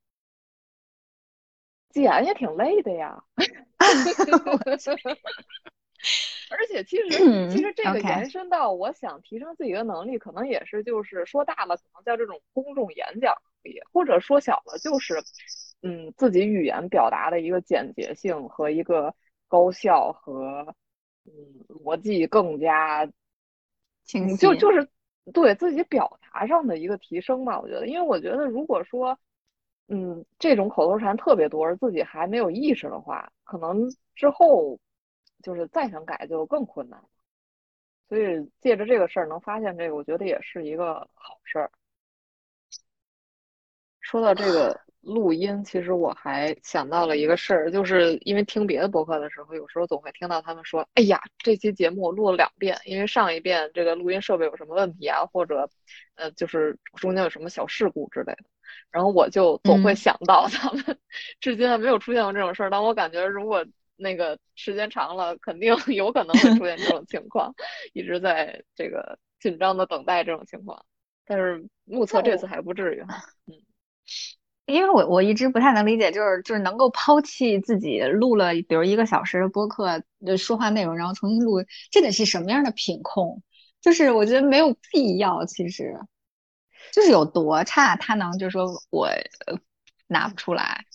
[1.89, 3.23] 剪也挺累的呀。
[6.51, 13.33] 而且其实，其实这个延伸到我想提升自己的能力，可能也是就是说大了，可能叫这种公众演讲
[13.63, 15.15] 能力，或者说小了，就是
[15.81, 19.15] 嗯自己语言表达的一个简洁性和一个
[19.47, 20.75] 高效和
[21.23, 21.31] 嗯
[21.69, 23.09] 逻辑更加
[24.03, 24.85] 清晰，就就是
[25.31, 27.61] 对自己表达上的一个提升吧。
[27.61, 29.17] 我觉得，因为我觉得如果说
[29.87, 34.77] 嗯这种口头禅特别多，而自己还没有意识的话，可能之后。
[35.41, 37.05] 就是再想改就更困难了，
[38.09, 41.71] 所以借着这个事儿能发现这个，我觉得也是一个好事儿。
[43.99, 55.69] 说到这个录音，其实我还想到了一个事儿，就是因为听别的博客的时候，有时候总会听到他们说：“哎呀，这期节目我录了两遍，因为上一遍这个录音设备有什么问题啊，或者
[56.15, 58.43] 呃，就是中间有什么小事故之类的。”
[58.91, 60.83] 然后我就总会想到他们，
[61.39, 63.65] 至今还没有出现过这种事儿，但我感觉如果。
[64.01, 67.53] 那个时间长了，肯定 有可能会出现这种情况，
[67.93, 70.85] 一直在这个紧张的等待这种情况。
[71.25, 73.23] 但是目测这次还不至于哈。
[73.45, 73.55] 嗯，
[74.65, 83.41] 因为我我一直不太能理解，就是就是能够抛弃自己录了比如一个小时的播客的说话内容，然后重新录，这得是什么样的品控？
[83.81, 85.99] 就是我觉得没有必要，其实
[86.93, 89.09] 就是有多差，他能就说我
[90.07, 90.85] 拿不出来。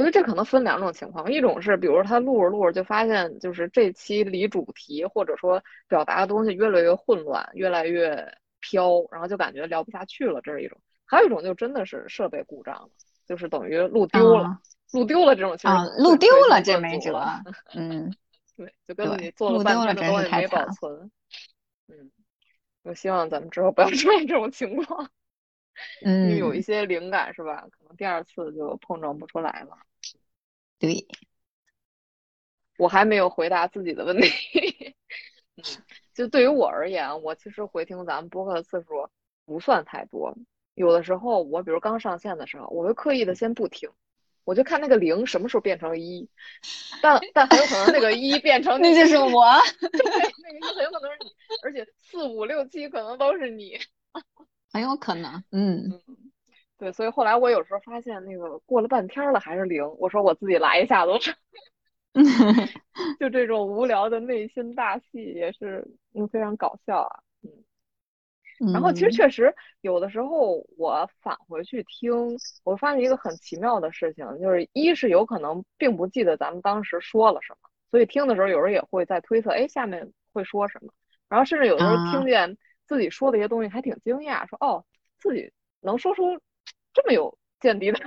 [0.00, 8.16] 我觉得这可能分两种情况，一种是，比如他录着录着就发现，就是这期离主题或者说表达的东西越来越混乱，越来越
[8.60, 12.88] 飘，然后就感觉聊不下去了，这是一种；还有一种就真的是设备故障了，
[13.26, 14.58] 就是等于录丢了，
[14.92, 15.86] 录丢了这种情况。
[15.98, 17.22] 录丢了这没辙。
[17.74, 18.10] 嗯，
[18.56, 21.10] 对，就跟你做了半天的东西没保存。
[21.88, 22.10] 嗯，
[22.84, 25.10] 我希望咱们之后不要出现这种情况。
[26.04, 27.66] 嗯，因为有一些灵感是吧？
[27.70, 29.76] 可能第二次就碰撞不出来了。
[30.80, 31.06] 对，
[32.78, 34.28] 我还没有回答自己的问题。
[35.56, 35.62] 嗯，
[36.14, 39.08] 就对于我而言，我其实回听咱们播客的次数
[39.44, 40.34] 不算太多。
[40.74, 43.90] 有的时候，我比如刚上线的时候，我会刻意的先不听，
[44.44, 46.30] 我就看那个零什么时候变成一，
[47.02, 49.44] 但但很有可能那个一变成 那就是我，
[49.78, 49.90] 对，
[50.42, 51.30] 那个一很有可能是你，
[51.62, 53.78] 而且四五六七可能都是你。
[54.72, 56.00] 很有可能，嗯，
[56.80, 61.32] 对，所以后来我有时候发现那个过了半天了还是零，我说我自己来一下都是，
[63.20, 67.20] 就这种无聊的内心大戏也是嗯非常搞笑啊，
[68.58, 72.10] 嗯，然后其实确实有的时候我返回去听，
[72.64, 80.92] 我发现一个很奇妙的事情，就是一是有可能并不记得咱们当时说了什么，所以听的时候有时候也会在推测，哎，下面会说什么，
[81.28, 82.56] 然后甚至有的时候听见。
[82.86, 84.84] 自己说的一些东西还挺惊讶，说哦，
[85.20, 86.40] 自己能说出
[86.92, 87.98] 这么有见地的，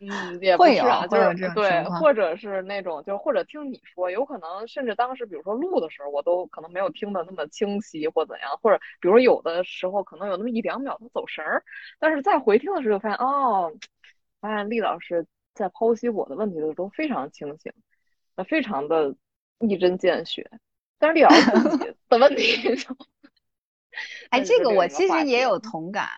[0.00, 11.62] 嗯，也不是啊，就是对，或者是那种，就是或者听你说，有可能甚至当时比如说录的时候，我都可能没有听的那么清晰或怎样，或者比如有的时候可能有那么一两秒他走神儿，
[11.98, 13.72] 但是再回听的时候就发现哦，
[14.40, 17.72] 发现厉老师在剖析我的问题的时候都非常清醒，
[18.34, 19.14] 那非常的
[19.60, 20.50] 一针见血。
[20.98, 22.96] 但是厉老师的问题就，
[24.30, 26.08] 哎，这个我其实也有同感，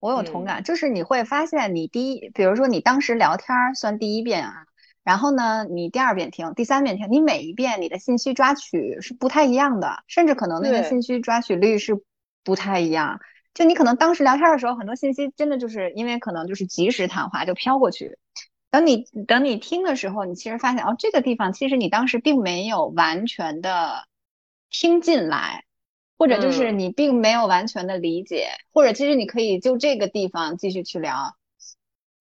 [0.00, 4.64] 我有同感，就是你会发现，你第一，比如说你当时聊天算第一遍啊，
[5.04, 12.02] 然后呢，你第二遍听，第三遍听，你每一遍你的信息抓取是不太一样的，甚至可能那个信息抓取率是
[12.44, 13.20] 不太一样。
[13.54, 18.18] 就你可能当时聊天的时候，很多信息真的就是因为可能就是即时谈话就飘过去。
[18.70, 24.06] 等你等你听的时候，你其实发现哦，这个地方其实你当时并没有完全的。
[24.68, 25.64] 听进来，
[26.18, 31.36] 或者就是你并没有完全的理解，或者其实你可以就这个地方继续去聊，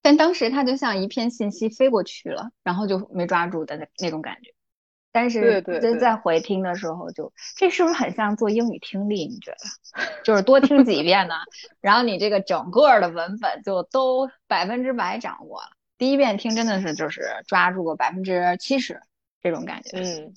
[0.02, 4.54] 但当时它就像一片信息飞过去了，然后就没抓住的那那种感觉。
[5.12, 9.26] 但是就在回听的时候，就这是不是很像做英语听力？
[9.26, 10.12] 你觉得？
[10.26, 11.36] 就是多听几遍呢，
[11.80, 15.70] 然后你这个整个的文本就都百分之百掌握了。
[15.98, 19.00] 第一遍听真的是就是抓住个百分之七十
[19.42, 19.98] 这种感觉。
[19.98, 20.34] 嗯，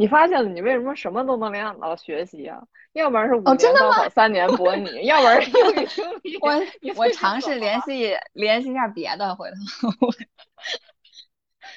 [0.00, 2.58] 你发现了你为什么什么都能联想到学习啊？
[2.94, 6.38] 要不然是五年高考三年模拟，要不然是英语听力。
[6.40, 6.50] 我
[6.96, 9.56] 我尝试联系联系一下别的，回头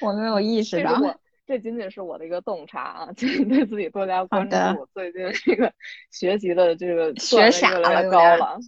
[0.00, 1.20] 我没有意识到。
[1.46, 4.86] 这仅仅是我的一个洞察啊，请 对自己多加关注。
[4.94, 5.70] 最近这个
[6.10, 8.58] 学习的这个学傻了，高了。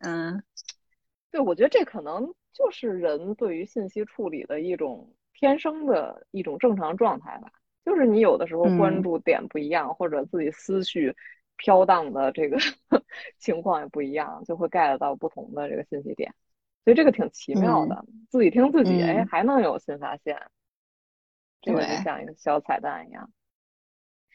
[0.00, 0.42] 嗯，
[1.30, 7.50] 对，我觉得这可能就是人对于信息处理的一种天生的一种正常状态吧。
[7.84, 11.14] 就是你有的时候关注点不一样，或者自己思绪
[11.56, 12.58] 飘荡的这个
[13.38, 16.34] 情况也不一样，就会 get 到不同的这个信息点。
[16.84, 20.38] 所以这个挺奇妙的，自己听自己，哎，还能有新发现。
[21.62, 23.30] 这个就像一个小彩蛋一样，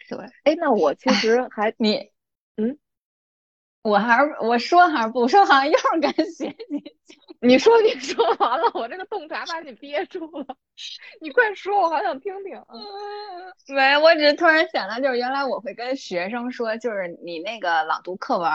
[0.10, 0.18] 对。
[0.44, 2.12] 哎，那我其实还你，
[2.56, 2.80] 嗯，
[3.84, 5.46] 我还是我说还是不说？
[5.46, 6.56] 好像又是跟学习。
[7.42, 10.46] 你说你说完了，我这个洞察把你憋住了。
[11.22, 12.62] 你快说，我好想听听。
[13.74, 18.50] 没，我只是突然想到，就是原来我会跟学生说，就是你那个朗读课文，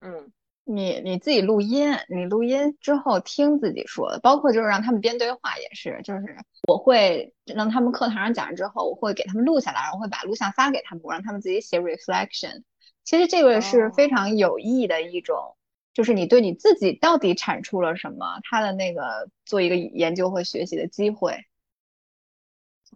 [0.00, 0.32] 嗯。
[0.64, 6.20] 你你自己录音，你录音之后听自己说的，包括就是让他们编对话也是，就是
[6.68, 12.62] 我会让他们课堂上讲完之后，我会给他们录下来，然后会把录像发给他们，我让他们自己写 reflection。
[13.02, 15.56] 其实这个是非常有益的一种，
[16.00, 21.44] 就是你对你自己到底产出了什么，他的那个做一个研究和学习的机会。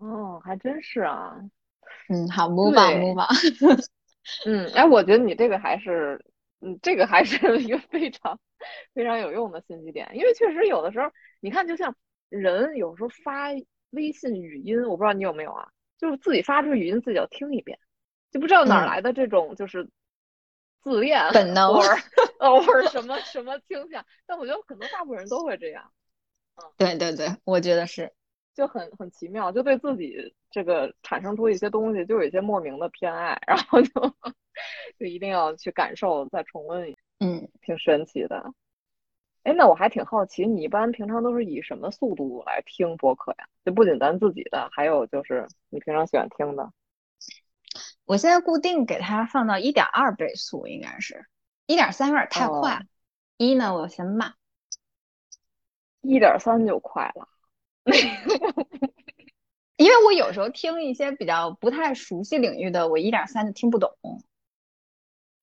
[0.01, 1.37] 哦，还真是啊。
[2.09, 3.85] 嗯，好，move on，move on。
[4.47, 6.25] 嗯，哎，我觉得你这个还是。
[6.63, 8.41] 嗯，这个还是 一个非常
[8.95, 11.95] 非常有用的信息点，因为确实有的时候，你看，就像
[12.31, 13.49] 人有时候发
[13.91, 17.79] 微信语音，我不知道你有没有啊，就是自己发出语音自己要听一遍，
[18.31, 19.87] 就不知道哪来的这种就是
[20.85, 21.97] 自恋本能，偶尔
[22.39, 25.91] 偶尔什么什么倾向，但我觉得可能大部分人都会这样。
[26.57, 28.13] 嗯，对对对，我觉得是，
[28.55, 34.15] 就很很奇妙，就对自己这个产生出一些东西，就有一些莫名的偏爱，然后就。
[35.01, 38.55] 就一定要去感受，再重温一下，嗯，挺神奇的。
[39.43, 43.49] 哎，那我还挺好奇，你一般平常都是以什么速度来听播客呀？
[43.65, 46.71] 就不仅咱自己的，还有就是你平常喜欢听的。
[48.05, 51.27] 我现在固定给它放到一点二倍速，应该是
[51.67, 52.83] 一点三有点太快，
[53.37, 54.35] 一呢我嫌慢，
[56.03, 57.29] 一点三就快了。
[59.77, 63.91] 因为我有时候听一些比较不太熟悉领域的，我一点三就听不懂。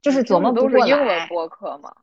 [0.02, 0.88] 就是琢磨不过来。
[0.88, 1.94] 英文播客吗？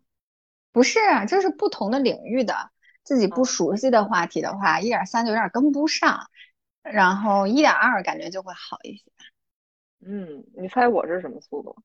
[0.70, 2.70] 不是，就是不同的领域的
[3.02, 6.28] 自己不熟悉的话题的话，一点三就有点跟不上，
[6.82, 9.04] 然后一点二感觉就会好一些。
[10.00, 11.76] 嗯，你猜我是什么速度？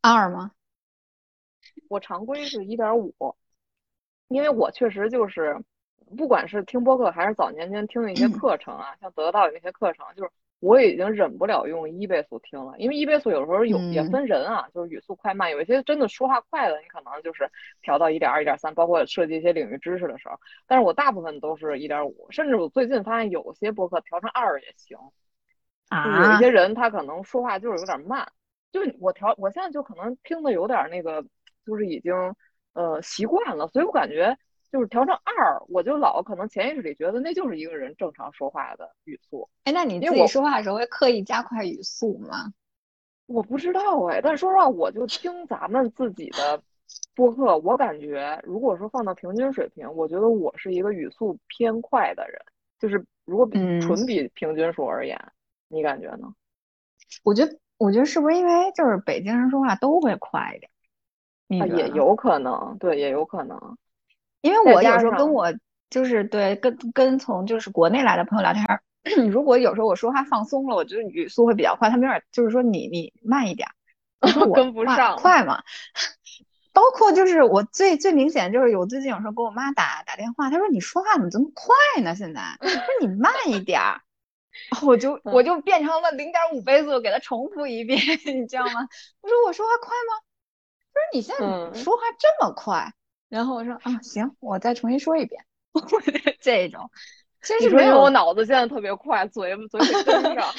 [0.00, 0.52] 二吗？
[1.88, 3.14] 我常规是一点五，
[4.28, 5.62] 因为我确实就是，
[6.16, 10.30] 不管是听播客还是早年间听的一些课程啊，像得到的那些课程，就是。
[10.62, 20.38] 我已经忍不了用一倍速听了，因为一倍速有时候有也分人啊，就是语速快慢，有一些真的说话快的，你可能就是调到一点二、一点三，包括涉及一些领域知识的时候。
[20.66, 24.98] 但是我大部分都是一点五，甚至我最近发现有些播客调成二也行。
[25.90, 28.26] 啊，有一些人他可能说话就是有点慢，
[28.72, 31.22] 就我调，我现在就可能听的有点那个，
[31.66, 32.14] 就是已经
[32.72, 34.36] 呃习惯了，所以我感觉。
[34.72, 39.50] 就是调成二，我就老可能潜意识里觉得那就是一个人正常说话的语速。
[39.64, 42.52] 哎，那你自己说话的时候会刻意加快语速吗？
[43.26, 46.62] 我不知道哎，但说实话，我就听咱们自己的
[47.16, 52.40] 播客，我感觉如果说放到平均水平，我觉得我是一个语速偏快的人。
[52.78, 55.18] 就是如果比纯比平均数而言，
[55.70, 56.34] 你感觉呢？
[57.22, 61.62] 我觉得，我觉得是不是因为就是北京人说话都会快一点？
[61.62, 63.78] 啊，也有可能，对，也有可能。
[64.42, 65.52] 因为我有时候跟我
[65.88, 68.64] 就是对跟跟从就是国内来的朋友聊天，
[69.30, 73.68] 如果有时候我说话放松了，我觉得语速会比较快，他们有点就是说你你慢一点，
[74.54, 75.62] 跟不上快嘛。
[76.72, 82.14] 包括就是我最最明显就是我最近有时候给我妈打打电话，她说你说话怎么这么快呢？
[82.14, 83.80] 现在说你慢一点，
[84.82, 88.88] 我就我就变成了零点五倍速给他重复一遍， 你知道吗？
[89.20, 90.22] 我说我说话快吗？
[90.92, 92.92] 他说你现在说话这么快。
[93.28, 95.44] 然后我说啊行，我再重新说一遍，
[96.40, 96.90] 这种
[97.42, 100.52] 其实没有我脑子现在特别快，嘴嘴得跟上。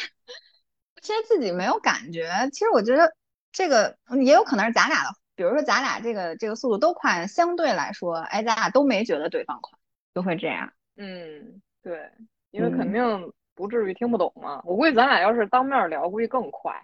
[1.01, 3.13] 其实自己没有感觉，其实我觉得
[3.51, 9.77] 这个也有可能是咱俩的，比如说咱俩这个这个速度都快，相对来说，哎，咱俩都没觉得对方快，
[10.15, 10.71] 就会这样。
[10.95, 12.09] 嗯，对，
[12.51, 14.61] 因为肯定不至于听不懂吗？
[14.65, 16.75] 我估计咱俩要是当面聊，估计更快。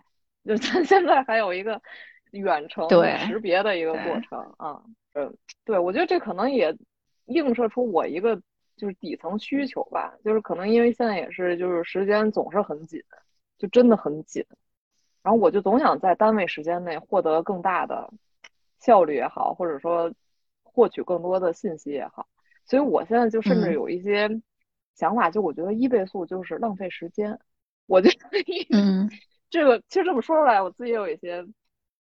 [0.45, 1.81] 就咱 现在还有一个
[2.31, 4.81] 远程识别的一个过程啊，
[5.13, 6.73] 嗯，对，我觉得这可能也
[7.25, 8.39] 映射出我一个
[8.77, 13.03] 就是底层需求吧，就是可能因为现在也是就是时间总是很紧，
[13.57, 14.45] 就真的很紧，
[15.21, 18.09] 然后我就总想在单位时间内获得更大的
[18.79, 20.13] 效率也好，或者说
[20.63, 22.27] 获取更多的信息也好。
[22.63, 24.29] 所以我现在就甚至有一些
[24.97, 27.39] 想法，就我觉得一倍速就是浪费时间。
[27.85, 28.17] 我觉得，
[28.77, 29.07] 嗯，
[29.49, 31.45] 这个其实这么说出来，我自己也有一些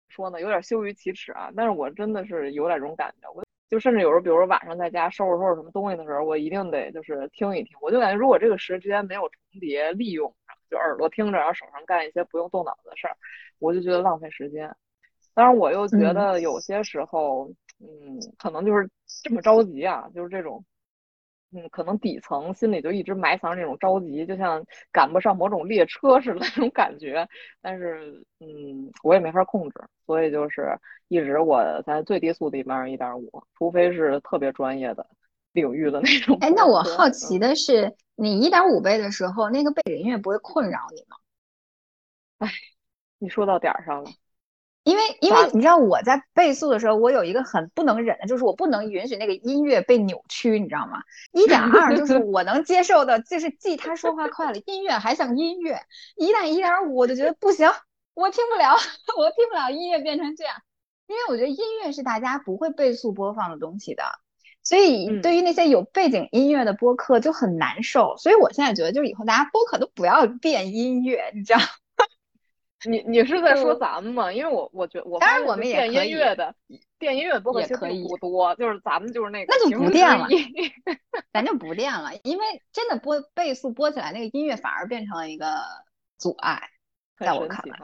[0.08, 1.52] 说呢，有点羞于启齿啊。
[1.56, 7.78] 但是我真的是有点这种感觉，我就甚至有时候，比如说晚上在家收拾收拾什么东西的时候，我一定得就是听一听。
[7.82, 10.34] 我就感觉，如果这个时间没有重叠利用，
[10.70, 13.16] 就耳朵听着，然后手上干一些不用动脑子的事儿，
[13.60, 14.74] 我就觉得浪费时间。
[15.34, 17.52] 当然，我又觉得有些时候。
[17.78, 18.90] 嗯，可能就是
[19.22, 20.64] 这么着急啊，就是这种，
[21.56, 27.26] 嗯，可能底层心里就一直埋藏着这种着急，就像赶不上某种列车似的那种感觉。
[27.62, 29.76] 但是，嗯，我也没法控制，
[30.06, 30.78] 所以就是
[31.08, 35.08] 一直我在最低速的一般是一点五，除非是特别专业的
[35.54, 36.38] 领域的那种。
[36.42, 41.16] 哎，那我好奇的是，你一点五倍的时候，那个背景音乐不会困扰你吗？
[42.40, 42.50] 哎，
[43.18, 44.12] 你说到点儿上了。
[44.86, 51.02] 因为，因为你知道我在倍速的时候，我有一个很不能忍的，就是我不能允许那个音乐被扭曲，你知道吗？
[51.34, 55.80] 一点二就 是我能接受的，就是既他说话快了，音乐还像音乐。
[56.16, 57.68] 一旦一点五，我就觉得不行，
[58.14, 58.76] 我听不了，
[59.18, 60.54] 我听不了音乐变成这样。
[61.08, 64.04] 因为我觉得音乐是大家不会倍速播放的东西的，
[64.62, 68.16] 所以对于那些有背景音乐的播客就很难受。
[68.18, 71.60] 所以我现在觉得，就是以后大家播客都不要变音乐，你知道。
[72.86, 74.32] 你你是在说咱们吗？
[74.32, 76.56] 因为我我觉我当然我们也电音乐的
[76.98, 80.28] 电音乐播客其实不多，就是咱们就是那个那就不电了，
[81.34, 85.58] 咱就不电了，因为真的播倍速播起来，那个音乐反而变成了一个
[86.18, 86.70] 阻碍，
[87.18, 87.78] 在我看来。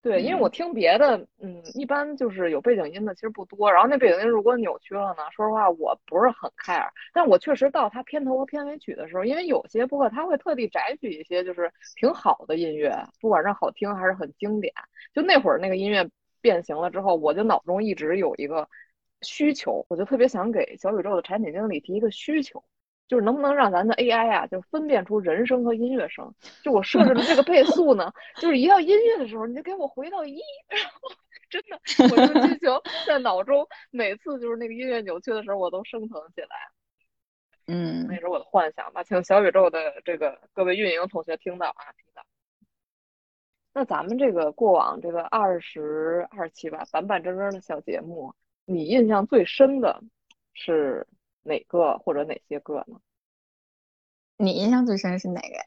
[0.00, 3.70] 对，因为我听别的，嗯，一般就是有背景音的，其实不多。
[3.70, 6.88] 然后那背景音如果扭曲了呢，说实话我不是很 care。
[7.12, 14.72] 但我确实到它片头和片尾曲的时候，因为有些播客他会特地摘取一些就是挺好的音乐，不管是好听还是很经典。
[15.12, 16.08] 就那会儿那个音乐
[16.40, 18.68] 变形了之后，我就脑中一直有一个
[19.22, 22.62] 需求，我就特别想给小宇宙的产品经理提一个需求。
[23.08, 26.32] 就是能不能让咱的 AI 啊，就分辨出人声和音乐声？
[26.62, 30.38] 就我设置的这个倍速呢， 就是一到音乐的时候，你就给我回到一，
[30.68, 31.10] 然后
[31.48, 31.80] 真的，
[32.14, 32.70] 我就进行
[33.08, 36.48] 在脑中每次就是那个音乐扭曲的时候，我都升腾起来。
[37.66, 42.22] 嗯，那是我的幻想吧，请小宇宙的这个各位运营同学听到啊，听到。
[43.72, 48.34] 那咱们这个过往这个二十二期吧，板板正正的小节目，
[48.66, 50.02] 你印象最深的
[50.52, 51.06] 是？
[51.48, 53.00] 哪个或者哪些个呢？
[54.36, 55.64] 你印象最深是哪个呀？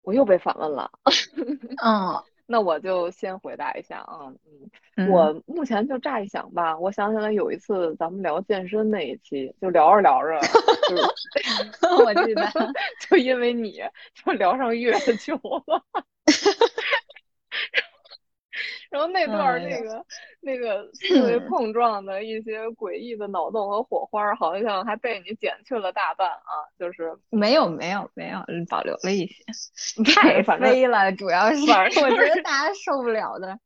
[0.00, 0.90] 我又被反问了。
[1.84, 4.32] 嗯， 那我就先回答一下啊。
[4.96, 10.40] 嗯，我目前就乍一想吧，我想起来有一次咱们聊健身那一期，就聊着聊着，
[12.04, 12.50] 我记得，
[13.10, 13.78] 就因为你
[14.14, 15.84] 就聊上月球了。
[18.90, 20.04] 然后那段那个
[20.40, 26.64] 那 个思维碰撞的一些诡异的脑洞和火花，好像还被你剪去了大半啊！
[26.78, 28.38] 就是没有没有没有
[28.68, 29.44] 保留了一些，
[30.04, 33.58] 太飞了，主要是我觉得大家受不了的。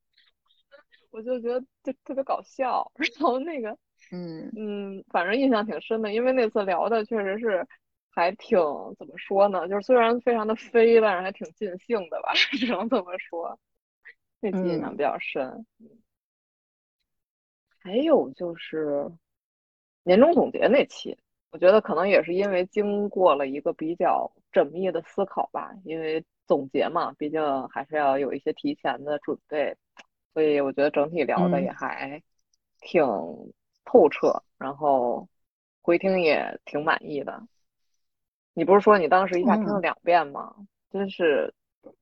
[1.12, 3.76] 我就觉得就特别搞笑， 然后那个
[4.10, 7.66] 嗯嗯，反正印象挺深的，因为那次聊的确实是
[8.10, 8.58] 还挺
[8.98, 9.68] 怎么说呢？
[9.68, 13.58] 就是虽然非常的飞，但是还挺尽兴的吧， 只能这么说。
[14.44, 15.64] 那期印象比较深，
[17.78, 19.08] 还有就是
[20.02, 21.16] 年终总结那期，
[21.52, 29.76] 我觉得可能也是因为经过了一个比较缜密的思考吧，因为总结嘛，毕竟还是要有一些提前的准备，
[30.34, 32.20] 所以我觉得整体聊的也还
[32.80, 33.04] 挺
[33.84, 35.28] 透彻，然后
[35.82, 37.46] 回听也挺满意的。
[38.54, 40.52] 你不是说你当时一下听了两遍吗？
[40.90, 41.54] 真是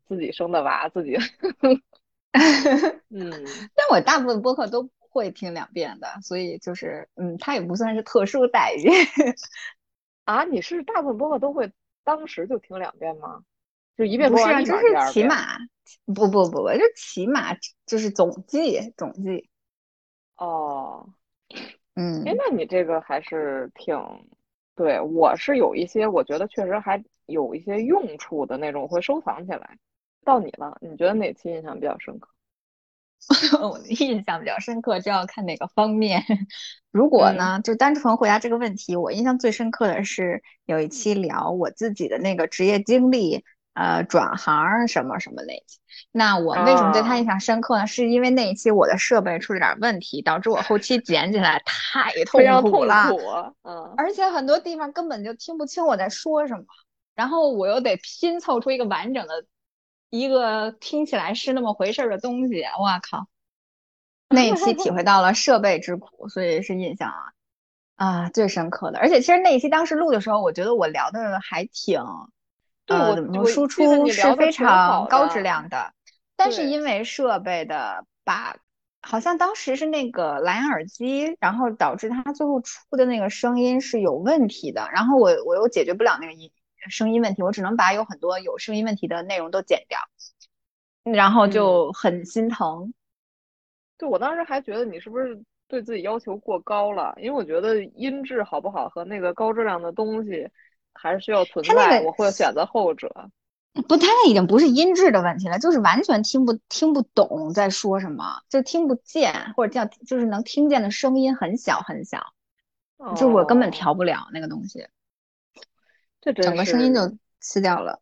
[0.06, 1.18] 自己生的娃自己。
[3.10, 3.30] 嗯，
[3.74, 8.88] 但我大部分播客都会听两遍的，所以就是，嗯，它也不算是特殊待遇
[10.24, 10.44] 啊。
[10.44, 11.72] 你是大部分播客都会
[12.04, 13.42] 当时就听两遍吗？
[13.96, 15.58] 就一遍播完就是起码，
[16.06, 17.54] 不不不不，就起码
[17.84, 19.50] 就是总计总计。
[20.36, 21.06] 哦，
[21.96, 23.94] 嗯，哎，那你这个还是挺，
[24.74, 29.76] 对我是有一些，我觉得确实还有一些用处的那种，会收藏起来。
[30.24, 32.28] 到你了，你觉得哪期印象比较深刻？
[33.60, 36.24] 我的印象比较深刻，就要看哪个方面。
[36.90, 43.44] 如果呢，就单纯回答这个问题，我印象最深刻的是有一期聊我自己的那个职业经历，
[43.74, 45.80] 呃，转行什么什么那期。
[46.12, 47.86] 那我为什么对他印象深刻呢？
[47.86, 53.54] 是因为那一期我的设备出了点问题，导致我后期剪起来太 痛苦了。
[53.64, 56.64] 嗯，而且很多地方根本就听不清我在说什么，
[57.14, 59.44] 然后我又得拼凑出一个完整的。
[60.10, 63.26] 一个听起来是那么回事儿的东西，哇靠！
[64.28, 67.32] 那一期体会到了设备之苦，所以是印象啊
[67.96, 68.98] 啊最深刻的。
[68.98, 72.00] 而且其实那一期当时录的时候，我觉得我聊的还挺，
[72.86, 75.92] 呃，怎么，输出是非常高质量的。
[76.36, 78.56] 但是因为设备的把，
[79.02, 84.88] 好像当时是那个蓝牙耳机，然后导致它最后出的那个声音是有问题的。
[84.92, 86.52] 然后我我又解决不了那个音。
[86.88, 89.98] 声音问题，我只能把有很多有声音问题的内容都剪掉，
[91.02, 92.94] 然后就很心疼。
[93.98, 97.14] 对我当时还觉得你是不是对自己要求过高了？
[97.18, 100.48] 因为我觉得音质好不好和那个高质量的东西
[100.94, 102.00] 还是需要存在。
[102.02, 103.30] 我会选择后者。
[103.86, 112.32] 不，他那已经不是音质的问题了，就是完全听不听不懂在说什么，就听不见，或者叫就是能听见的声音很小很小，
[113.14, 114.88] 就我根本调不了那个东西。
[116.20, 117.00] 这整个声音就
[117.40, 118.00] 撕掉了，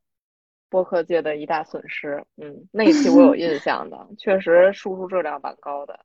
[0.68, 2.24] 播客界的一大损失。
[2.36, 6.00] 嗯，那一期我有印象的，确实输出质量蛮高的。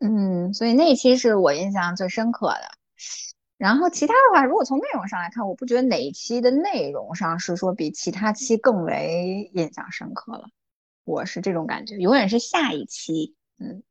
[0.00, 2.68] 嗯，所以那一期是我印象最深刻的。
[3.56, 10.48] 然后其他的话，如果从内容上来看，我不觉得哪一期的内容上是说比其他期更为印象深刻了。
[11.04, 13.36] 我是这种感觉，永远是下一期。
[13.58, 13.82] 嗯。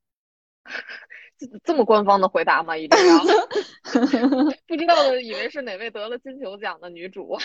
[1.63, 2.75] 这么官方的回答吗？
[2.77, 3.17] 一定要
[4.67, 7.37] 不知道的以为是哪位得了金球奖的女主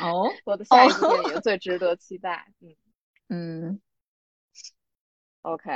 [0.00, 0.28] 哦。
[0.44, 2.46] 我的下一部电影最值得期待。
[2.60, 2.74] 嗯
[3.28, 3.80] 嗯。
[5.42, 5.70] OK，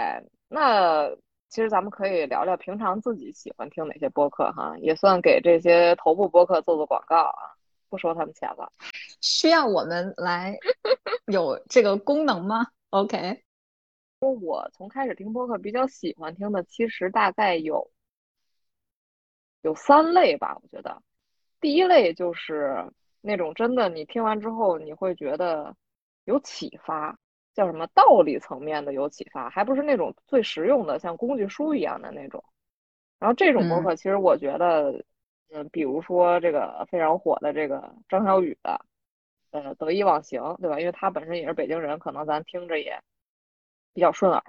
[0.48, 1.08] 那
[1.48, 7.54] 其实咱们可以聊聊平常自己喜欢听哪些播客哈，也算给这些头部播客做做广告啊，
[7.88, 8.70] 不收他们钱了。
[9.20, 10.56] 需要我们来
[11.26, 13.42] 有这个功能吗？OK。
[14.22, 17.90] 说我从开始听播客比较喜欢听的，其实大概有
[19.62, 20.56] 有三类吧。
[20.62, 21.02] 我觉得
[21.60, 22.88] 第一类就是
[23.20, 25.74] 那种真的你听完之后你会觉得
[26.24, 27.18] 有启发，
[27.52, 32.44] 叫什么道理层面的有启发，还不是那种最实用的像工具书一样的那种。
[33.18, 35.04] 然后这种播客其实我觉得，
[35.50, 38.86] 嗯，比如说这个非常火的这个张小雨的，
[39.50, 40.78] 呃，得意忘形，对吧？
[40.78, 43.02] 因为他本身也是北京人，可能咱听着也。
[43.94, 44.42] 比较顺耳，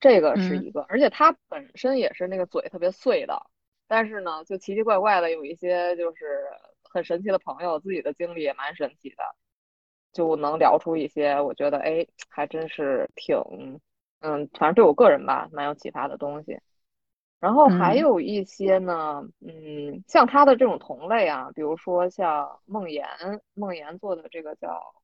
[0.00, 3.40] 这个是一个，而且他本身也是那个嘴特别碎的，
[3.86, 6.44] 但是呢，就奇奇怪怪的有一些就是
[6.82, 9.24] 很神奇的朋友，自己的经历也蛮神奇的，
[10.12, 13.36] 就能聊出一些我觉得哎，还真是挺，
[14.20, 16.58] 嗯，反正对我个人吧，蛮有启发的东西。
[17.38, 23.06] 然后还有一些呢，嗯，像他的这种同类啊，比如说像梦岩，
[23.54, 24.94] 梦岩做的这个叫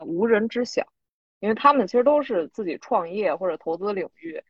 [0.00, 0.86] 无人知晓。
[1.42, 4.40] 因为他们其实都是自己创业或者投资领域，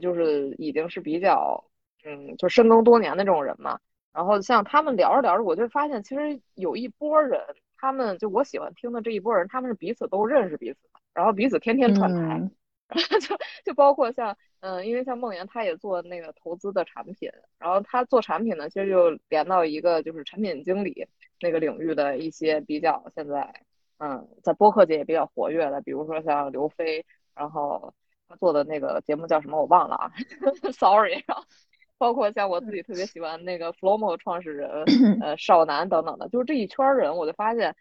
[0.00, 1.62] 就是已经是比较，
[2.04, 3.78] 嗯，就深耕多年的这种人嘛。
[4.14, 7.38] 然后像他们聊着聊着，我就发现其实有一波人，
[7.76, 12.50] 他们就我喜欢听的这一波人，他们是彼此都认识彼此的，然后彼此天天串台，
[13.20, 13.36] 就
[13.66, 21.06] 就包括像，嗯，因为像梦妍他也做那个投资的产品，然后他做产品呢，其实就连到一个就是产品经理
[21.42, 23.66] 那个领域的一些比较现在。
[23.98, 27.92] 嗯，在播客界也比较活跃的，比如说像刘飞，然后
[28.28, 30.12] 他做的那个节目叫什么我忘了啊，
[30.72, 31.24] sorry。
[31.98, 34.84] 包括像我自己特别喜欢那个 Flomo 创始人
[35.20, 37.74] 呃少男等等的，就是这一圈人，我就发现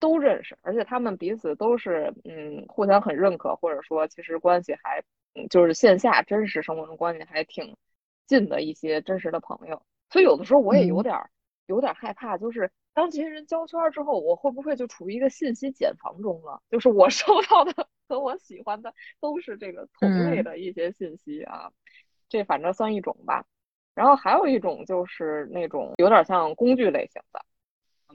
[0.00, 5.04] 都认识，而且他们彼此都是嗯互相很认可，或者说其实关系还
[5.50, 7.76] 就是线下真实生活中关系还挺
[8.26, 11.14] 近的一些真实的朋友，所以有的时候我也有点
[11.66, 12.70] 有点害怕，就是。
[12.98, 16.60] 当这些人交圈之后，我会不会就处于一个信息茧房中了？
[16.68, 21.70] 就是我 收到的和我喜欢的都是这个同类的一些信息啊，
[22.28, 23.46] 这反正算一种吧。
[23.94, 27.40] 然后还有一种就是那种有点像工具类型的，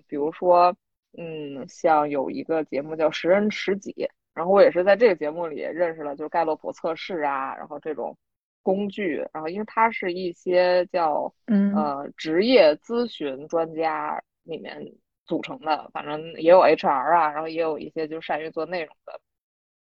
[0.05, 0.75] 比如说，
[1.17, 3.93] 嗯，像有一个节目叫《十人十己》，
[4.33, 8.17] 然后我也是在这个节目里认识了，就是盖洛普测试啊，然后这种
[8.61, 11.33] 工具，然后因为它是一些叫
[11.73, 14.21] 呃职业咨询专家。
[14.43, 14.93] 里面
[15.25, 19.19] 组成的，反正也有 HR 啊，然后也有一些就善于做内容的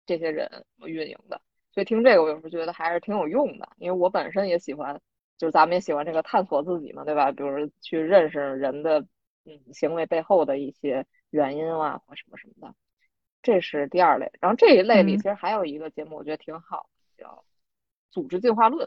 [0.07, 1.41] 这些人运营的，
[1.73, 5.01] 所以听这个我有时候觉得还是挺有用的，因为我本身也喜欢，
[5.37, 7.31] 就是咱们也喜欢这个探索自己嘛，对吧？
[7.31, 9.01] 比如去认识人的
[9.45, 12.75] 嗯行为背后的一些原因啊或什么什么的，
[13.43, 14.31] 这是第二类。
[14.41, 17.45] 然后这一类里其实还有一个节目，我觉得挺好的，叫
[18.11, 18.87] 组织进化论》，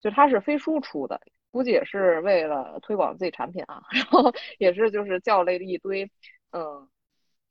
[0.00, 1.20] 就它是飞书出的，
[1.54, 6.10] 估计也是为了推广自己产品啊， 然后也是就是叫了一堆，
[6.50, 6.88] 嗯，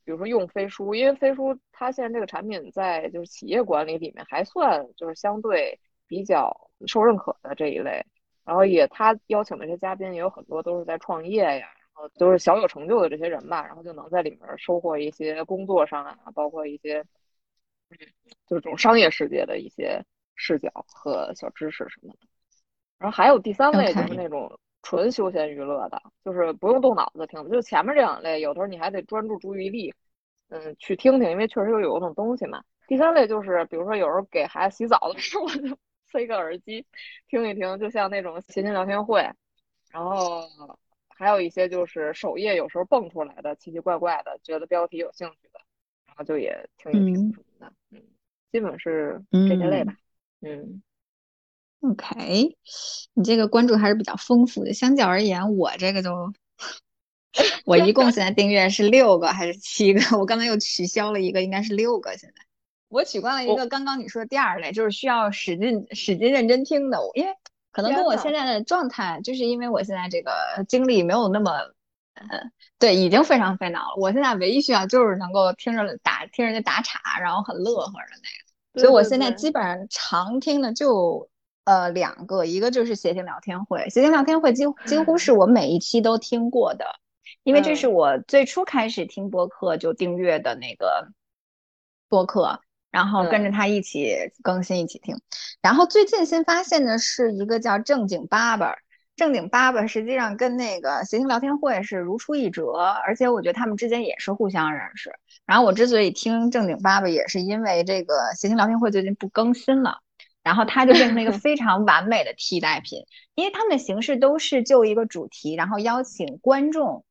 [0.04, 8.06] 比如说用飞书，因为飞书它现在这个产品在就是企业管理里面还算就是相对比较受认可的这一类，
[8.44, 11.70] 然后也他邀请的这些嘉宾也有很多都是在创业呀。
[11.96, 17.02] 呃，都是小有成就的这些人吧，然后就能在里面收获一些工作上啊，包括一些，
[18.48, 20.04] 就是这种商业世界的一些
[20.36, 22.33] 视角和小知识什么的。
[23.04, 27.50] 然后还有第三类就是那种纯休闲娱乐的，就是不用动脑子听的。
[27.50, 29.94] 就前面这两类，有时候你还得专注注意力，
[30.48, 32.64] 嗯，去听听，因为确实有有种东西嘛。
[32.88, 35.78] 第三类就是，比如说有时候给孩子洗澡的时候，我就
[36.10, 36.86] 塞个耳机
[37.28, 39.30] 听一听，就像那种谐星聊天会，
[39.92, 40.48] 然后。
[41.16, 45.60] 还有一些就是首页有时候蹦出来的奇奇怪怪的，觉得标题有兴趣的，
[46.08, 48.02] 然后就也听一听什么的，嗯，
[48.52, 49.96] 基本是这些类吧，
[50.42, 50.82] 嗯
[51.84, 52.58] ，OK，
[53.14, 54.74] 你这个关注还是比较丰富的。
[54.74, 56.34] 相较而言，我这个就，
[57.66, 60.18] 我一共现在订阅是六个还是七个？
[60.18, 62.18] 我刚才又取消了一个，应该是六个。
[62.18, 62.36] 现在
[62.90, 67.34] 我取关了一个，刚刚你说的第二类，就是需要使劲使劲认真听的，因为。
[67.76, 70.32] 可能跟我现在的状态，就是因为我现在这个
[70.68, 71.50] 精力没有那么，
[72.14, 72.40] 呃，
[72.78, 73.96] 对，已经非常费脑了。
[73.98, 78.80] 我现在唯一需要就是能够听着打听人家打岔，然后很乐呵的那个。
[78.80, 81.28] 所以我现在基本上常听的就
[81.66, 86.86] 呃两个，一个就是谐星聊天会，谐星聊天会几乎几乎是我每一期都听过的，
[87.44, 91.10] 因为这是我最初开始听播客就订阅的那个
[92.10, 92.60] 播客。
[92.94, 95.20] 然后跟着他一起更新，一起听。
[95.64, 98.78] 然后最近新发现的是一个叫正经八百，
[99.16, 102.72] 正经八百实际上跟那个谐星聊天会是如出一辙，
[103.04, 105.12] 而且我觉得他们之间也是互相认识。
[105.48, 109.98] 然后我之所以听正经八百，也是因为这个谐星聊天会最近不更新了，
[110.44, 117.06] 然后它就变成了一个 非常完美的替代品，因为他们的形式都是就一个主题，然后邀请观众，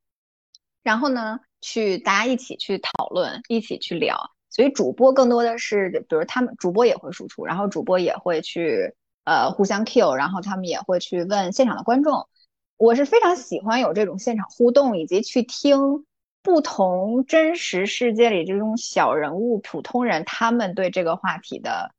[0.83, 4.31] 然后呢去大家一起去讨论，一起去聊。
[4.51, 12.29] 所以主播更多的是，比如他们主播也会输出，然后主播也会去呃互相 Q，然后他们也会去问现场的观众。
[12.77, 16.05] 我是非常喜欢有这种现场互动，以及去听
[16.43, 21.95] 不同真实世界里这种小人物、普通人他们对这个话题的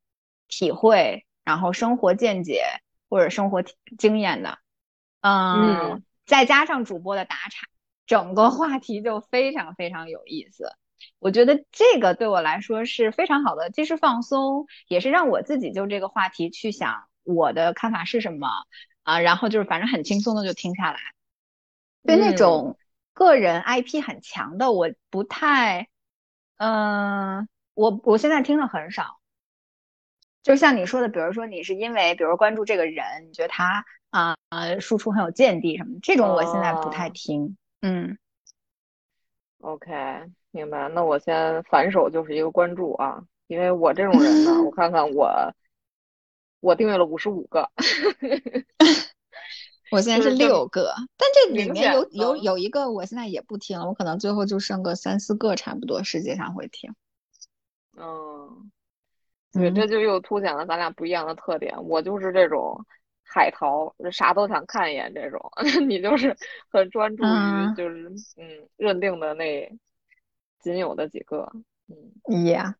[0.60, 2.64] 体会，然后生活见解
[3.10, 3.64] 或者生活
[3.98, 4.60] 经验的。
[5.22, 7.68] 嗯，再加上主播的打岔，
[8.06, 10.72] 整个话题就非常非常有意思。
[11.20, 18.48] 我觉得这个对我来说是非常好的，既是放松，也是让我自己就这个话题去想我的看法是什么
[19.04, 21.00] 啊，然后就是反正很轻松的就听下来。
[22.06, 22.78] 对那种
[23.14, 25.88] 个人 IP 很强的，我不太，
[26.58, 29.20] 嗯，我我现在听的很少。
[30.44, 37.58] 就像你说的，比如说你是因为比如关注这个人，你觉得他啊啊输出很有见地什么，这种我现在不太听。
[37.82, 38.18] 嗯
[39.62, 39.92] ，OK。
[40.56, 45.28] 明白，那我先反手就是一个关注啊，因为我这种人呢，我 看看我，
[46.60, 47.68] 我订阅了五十五个，
[49.90, 56.94] 我现在是六个，但这里面有有有一个我现在也不听了，我可能最后就剩个三四个差不多，实际上会听。
[57.98, 58.72] 嗯，
[59.54, 62.84] 对，这就又凸显了咱俩不一样的特点，我就是这种。
[63.26, 65.42] 海淘啥都想看一眼这种，
[65.88, 66.36] 你就是
[66.70, 69.72] 很专注于就是嗯认定的那。
[70.60, 71.52] 仅有的几个，
[71.90, 72.76] 嗯，Yeah，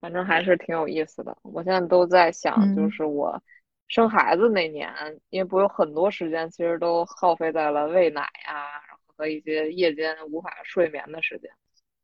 [0.00, 1.34] 反正还是挺有意思的。
[1.42, 3.42] 我现在都在想，就是我
[3.88, 4.92] 生孩子那年，
[5.30, 11.50] 因为不有很多时间，其实都耗费在了喂奶啊，然后和一些夜间无法睡眠的时间。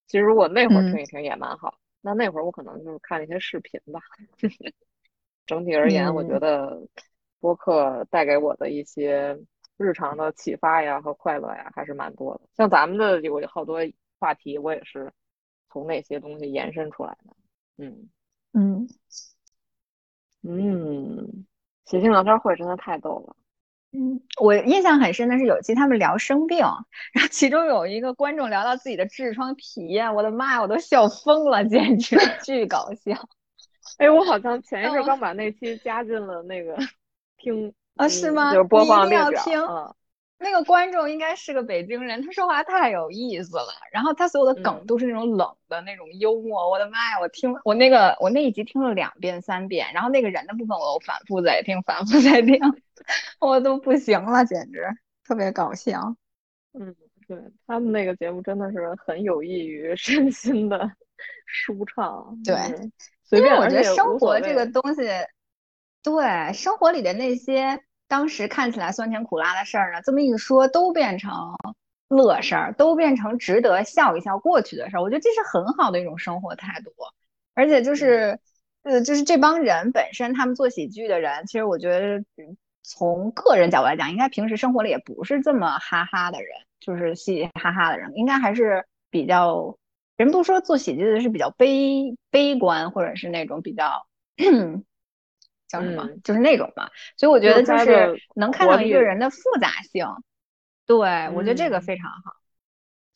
[0.07, 1.77] 其实如果那会儿听一听也蛮好。
[2.07, 4.01] 那那会儿我可能就是看一些视频吧。
[5.45, 6.81] 整体而言，我觉得
[7.41, 9.37] 播客带给我的一些
[9.77, 12.43] 日常的启发呀和快乐呀，还是蛮多的。
[12.57, 13.81] 像咱们的有好多。
[14.19, 15.13] 话题我也是
[15.69, 17.37] 从那些东西延伸出来的，
[17.77, 18.09] 嗯
[18.55, 18.89] 嗯
[20.41, 21.47] 嗯，
[21.85, 23.37] 写信聊天会真的太逗了，
[23.93, 26.59] 嗯，我印象很深的是有一期他们聊生病，
[27.13, 33.29] 然后其中有一个观众聊到自己的痔疮体验，我的妈呀，我都笑疯了，简直 巨搞笑。
[33.99, 36.77] 哎，我好像前一阵刚把那期加进了那个
[37.39, 38.53] 听啊，是吗？
[38.53, 39.95] 就是播放列表啊。
[40.39, 46.69] 那个观众应该是个北京人，他说话太有意思了，然后他所有的梗都是那种冷的那种幽默。
[46.69, 52.61] 我的妈呀，我听我那个我那一集听了两遍三遍，然后那个人的部分我都反复在听，反复在听，
[53.41, 54.87] 我都不行了，简直
[55.25, 56.15] 特别搞笑。
[56.79, 56.95] 嗯，
[57.27, 60.93] 对他们那个节目真的是很有益于身心的
[61.47, 62.39] 舒畅。
[62.45, 62.55] 对，
[63.31, 65.03] 因为我觉得生活这个东西。
[66.03, 71.33] 对生活里的那些当时看起来酸甜苦辣的事儿呢，这么一说都变成
[72.09, 75.03] 乐事儿，都变成值得笑一笑过去的事儿。
[75.03, 76.91] 我觉得这是很好的一种生活态度，
[77.55, 78.39] 而且就是，
[78.85, 82.25] 呃，就是这帮人本身，他们做喜剧的人，其实我觉得
[82.83, 89.77] 从个人角度来讲，应该平时生活里也不是这么哈哈的人，就是嘻嘻哈哈的人，应该还是比较，
[90.17, 94.07] 人不说做喜剧的是比较悲悲观，或者是那种比较。
[95.69, 96.09] 叫什么？
[96.23, 100.07] 就是那种嘛，所以我觉得就是能看到一个人的复杂性，
[100.87, 100.97] 对
[101.35, 102.37] 我觉得这个非常好，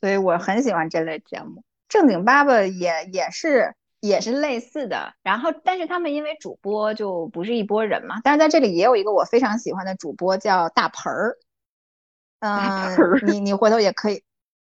[0.00, 1.62] 所以我很喜欢这类节目。
[1.88, 11.36] 正经爸爸也也是也是类似的，然后但是他们因为主播就不是一拨人嘛，但是在这里也有一个我非常喜欢的主播叫大盆儿，
[12.38, 12.96] 嗯，
[13.26, 14.22] 你你回头也可以，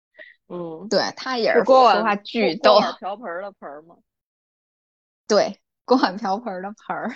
[0.48, 3.96] 嗯，对他也是说话巨逗，瓢盆的盆儿吗？
[5.28, 7.14] 对，锅碗瓢盆的盆儿。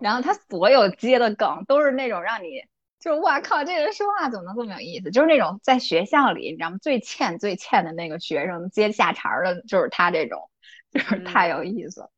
[0.00, 2.64] 然后他所有接的梗都是那种让你
[2.98, 5.10] 就是哇靠，这人说话怎么能这么有意思？
[5.10, 6.78] 就是那种在学校里你知道吗？
[6.82, 10.50] 最欠最欠的那个学生接下茬的，就是他这种，
[10.90, 12.08] 就是太有意思。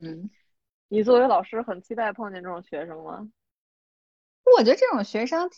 [0.00, 0.30] 嗯，
[0.88, 3.28] 你作为老师很期待碰见这种学生吗？
[4.56, 5.50] 我觉得这种学生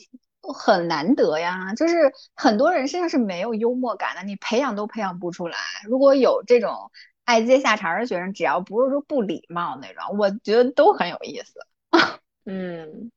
[0.42, 5.56] 很难得呀，就是很多人身上是没有幽默感的，你培养都培养不出来。
[5.88, 6.90] 如果有这种。
[7.30, 11.60] 爱接下茬的学生，只要不是说不礼貌那种，我觉得都很有意思。
[12.44, 13.12] 嗯，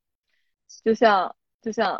[0.84, 1.98] 就像就像，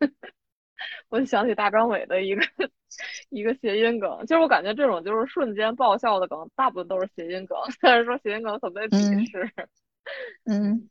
[1.08, 2.42] 我就想起大张伟的一个
[3.30, 7.56] 一个谐音梗，就是我感觉这种就是瞬间爆笑的梗，大部分都是谐音梗。
[7.80, 9.50] 但是说谐音梗很被鄙视。
[10.44, 10.90] 嗯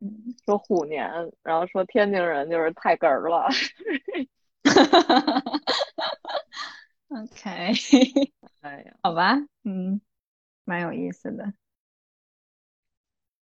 [0.00, 1.10] 嗯，说虎年，
[1.42, 3.48] 然后说天津人就是太哏儿了。
[7.08, 7.72] OK。
[8.70, 10.00] 哎呀，好吧，嗯，
[10.64, 11.52] 蛮有意思的。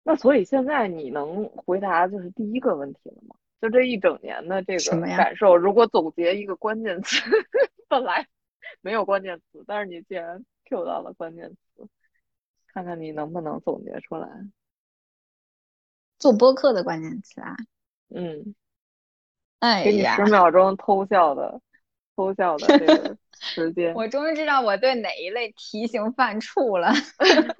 [0.03, 3.36] 那所以现在你能回答就是第一个问题了吗？
[3.59, 7.20] 就这一整年的这个感受，如果总结一个关键词，
[7.89, 8.28] 本来
[8.82, 11.88] 没有关键词，但是你既然 Q 到了关键词，
[12.68, 14.30] 看看你能不能总结出来。
[16.20, 17.55] 做播客的关键词啊？
[18.09, 18.53] 嗯，
[19.61, 21.59] 哎呀，给你十秒钟偷笑的。
[22.18, 26.91] 偷笑的这个 时间，我终于知道我对哪一类题型犯怵了。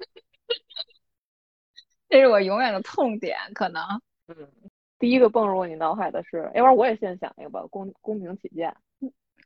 [2.08, 3.82] 这是我永远的痛点，可能。
[4.26, 4.50] 嗯，
[4.98, 8.76] 第一个蹦入你脑海的是，要不然我也先想一个吧，公公平起见。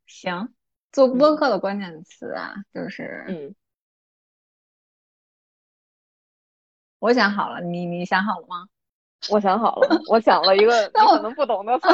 [0.07, 0.55] 行，
[0.91, 3.55] 做播客的关键词啊，就是嗯，
[7.01, 8.67] 我想好了，你你想好了吗？
[9.29, 11.89] 我想好了，我想了一个 你可能不懂的词。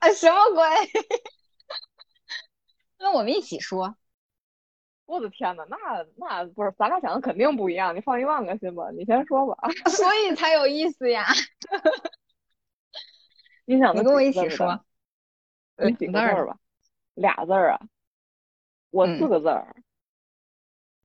[0.00, 0.64] 啊，什么鬼？
[3.00, 3.96] 那我们一起说，
[5.06, 7.96] 我的天呐，那那不是咱俩想的肯定不一样。
[7.96, 9.68] 你放一万个心吧，你先说吧。
[9.90, 11.26] 所以才有意思呀。
[13.64, 14.84] 你想的跟我一起说，
[15.78, 16.58] 你几个字儿吧？
[17.14, 17.80] 俩字儿啊？
[18.90, 19.74] 我四个字儿，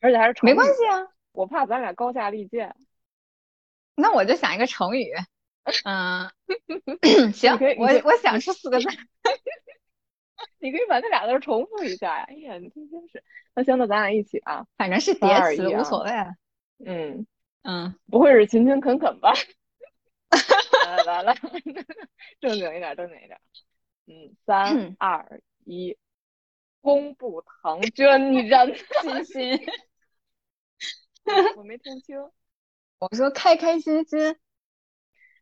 [0.01, 0.51] 而且还是成语。
[0.51, 2.75] 没关系啊，我怕咱俩高下立见。
[3.95, 5.13] 那我就想一个成语。
[5.85, 6.29] 嗯，
[7.33, 8.87] 行，我我想是四个字。
[10.59, 12.25] 你可以把那俩字重复一下呀！
[12.27, 13.23] 哎呀，你真真是。
[13.53, 16.11] 那行，那咱俩一起啊，反正是叠词，无所谓。
[16.85, 17.25] 嗯
[17.63, 19.33] 嗯，不会是勤勤恳恳吧？
[20.85, 21.35] 来来来，
[22.41, 23.39] 正经一点，正经一点。
[24.07, 25.97] 嗯，三二一，
[26.81, 29.67] 公布唐娟，你人心 心。
[31.55, 32.19] 我没听清。
[32.99, 34.35] 我说开开心心。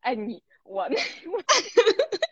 [0.01, 0.95] 哎，你我那
[1.29, 1.41] 我。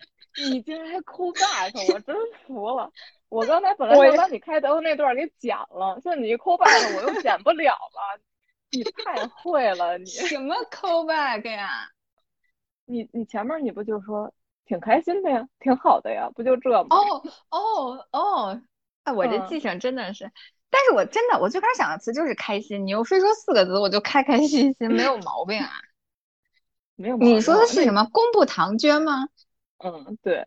[0.49, 2.15] 你竟然还扣 back，我真
[2.45, 2.91] 服了。
[3.29, 8.21] 我刚才本来想把你开头那段给剪了，现在你一扣 back，我又剪不了了。
[8.71, 11.89] 你太会了，你 什么扣 back 呀？
[12.85, 14.33] 你你前面你不就说
[14.65, 16.97] 挺开心的呀，挺好的呀，不就这吗？
[16.97, 18.61] 哦哦哦，
[19.03, 20.31] 哎，我这记性真的是，
[20.69, 25.69] 但是我真的我最开始想的词就是开心，你又非说四个字，我就开开心心，没有毛病啊。
[26.95, 27.17] 没有。
[27.17, 28.05] 你说的是什么？
[28.11, 29.27] 公布唐娟吗？
[29.83, 30.45] 嗯，对，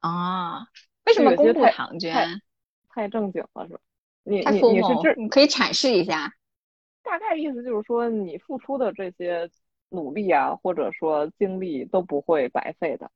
[0.00, 0.66] 啊，
[1.06, 2.40] 为什么公布唐娟？
[2.88, 3.80] 太正经了，是吧？
[4.24, 6.34] 你你你是这，你可以阐释一下。
[7.02, 9.48] 大概意思就是说，你付出的这些
[9.88, 13.10] 努力啊，或者说精力都不会白费的。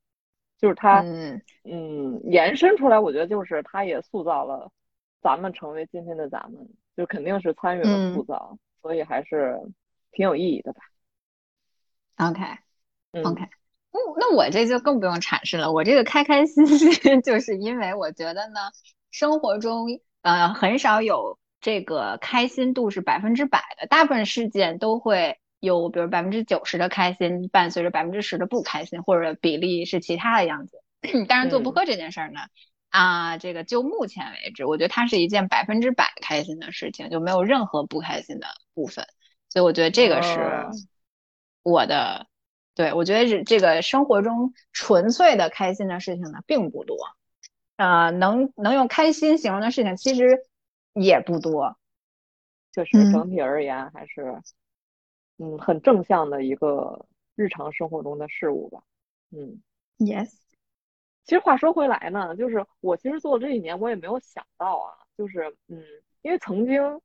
[0.58, 4.70] 就是他，嗯嗯，延伸出来，我觉得就是他也塑造了
[5.20, 6.66] 咱们成为今天的咱们，
[6.96, 9.60] 就肯定是参与了塑造，所以还是
[10.12, 10.80] 挺有意义的吧。
[12.16, 13.42] OK，OK。
[13.42, 13.63] 那
[14.16, 18.60] 那我这就更不用阐释了，我这个开开心心， 就是因为我觉得呢，
[19.10, 19.86] 生活中
[20.22, 30.82] 呃很少有这个开心度是百分之百的，大部分事件都会有比如百分之九十的开心伴随着百分之十的不开心，或者比例是其他的样子。
[31.28, 32.40] 当然，做播客这件事儿呢，
[32.90, 39.06] 啊，这个就目前为止，我觉得它是一件百分之百开心的事情，就没有任何不开心的部分。
[39.50, 40.66] 所以我觉得这个是
[41.62, 42.26] 我的，
[42.74, 46.96] 对我觉得这这个生活中纯粹的开心的事情呢并不多，
[47.76, 50.44] 啊，能能用开心形容的事情其实
[50.92, 51.76] 也不多，
[52.72, 54.40] 就是整体而言还是
[55.38, 58.82] 嗯很正向的一个日常生活中的事物吧，
[59.30, 59.62] 嗯
[59.98, 60.30] ，yes。
[61.24, 65.82] 其实话说回来呢，就是我其实做了这几年，我也没有想到啊，就是嗯，
[66.22, 67.00] 因为曾经。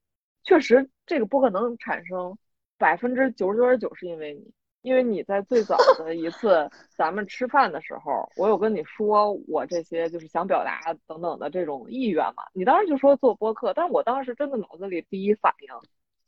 [0.45, 2.35] 确实，这个不可能产生
[2.77, 4.51] 百分之九十九点九是因为你，
[4.81, 15.67] 因为你在最早 的一次咱们吃饭的时候，我有跟你说我这些就是想表达等等的这种意愿嘛，你当时就说做播客，但是我当时真的脑子里第一反应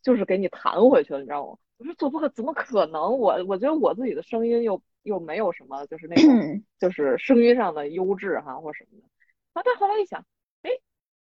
[0.02, 1.58] 就是给你弹回去了，你知道吗？
[1.78, 3.02] 我说做播客怎么可能？
[3.18, 9.06] 我我觉得我自己的声音又又没有什么就是那种就是声音上的优质哈或什么的，
[9.54, 10.24] 啊，但后来一想。
[10.64, 10.70] 哎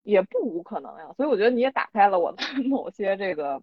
[0.03, 3.63] 也不无可能呀，所以我觉得你也打开了我的 某些这个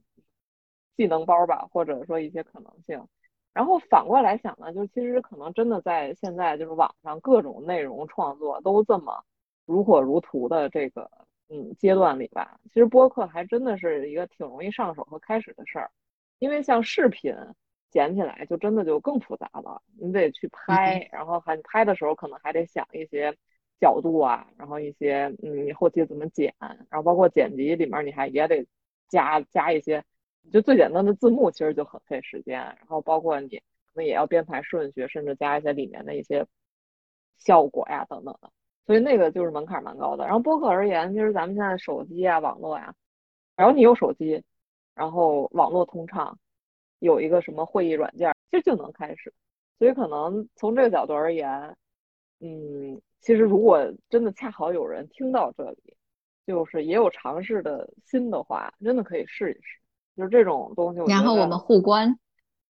[0.97, 3.07] 技能包吧，或者说一些可能性。
[3.53, 9.23] 然后反过来想呢，就其实可能真的在现在就是网上各种内容创作都这么
[9.65, 11.09] 如火如荼的这个
[11.49, 15.89] 嗯阶段里吧，其实播客还真的是一个挺容易上手和开始的事儿。
[16.39, 17.35] 因为像视频
[17.89, 23.35] 剪起来就真的就更复杂了，你得去拍，然后还拍的时候可能还得想一些。
[23.81, 28.63] 角度啊，然后一些嗯，你后期怎么剪，然后包括剪辑里面你还也得
[29.09, 30.03] 加加一些，
[30.51, 33.63] 就最简单的字幕其实就很费时间，然后包括你可
[33.95, 36.45] 能也要编排顺序，甚至加一些里面的一些
[37.37, 38.51] 效果呀等等的，
[38.85, 40.25] 所以那个就是门槛蛮高的。
[40.25, 42.93] 然后播客而言，其实咱们现在手机啊、网络呀，
[43.55, 44.41] 然后你有手机，
[44.95, 46.37] 然后网络通畅，
[46.99, 49.33] 有一个什么会议软件，其实就能开始。
[49.77, 51.75] 所以可能从这个角度而言，
[52.39, 53.01] 嗯。
[53.23, 53.79] 其实，如果
[54.09, 55.95] 真的恰好有人听到这里，
[56.47, 59.79] 就是也有尝试的心的话，真的可以试一试。
[60.21, 62.17] 就是这种东西，然后我们互关，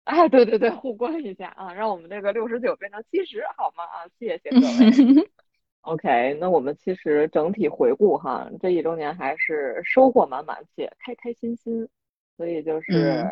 [0.04, 3.84] 哎，对对对，互关一下啊，让我们这个六十九变成七十，好吗？
[3.84, 5.30] 啊，谢谢各位。
[5.82, 11.88] OK，那我们其实整体回顾哈，这一周年还是收获满满且开开心心，
[12.36, 13.26] 所以就是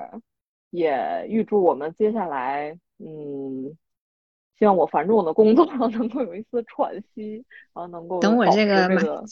[0.71, 3.77] 也预祝我们接下来，嗯。
[4.59, 7.37] 希望我繁重的工作 能够有一丝喘息，
[7.73, 9.25] 然后能够等我这个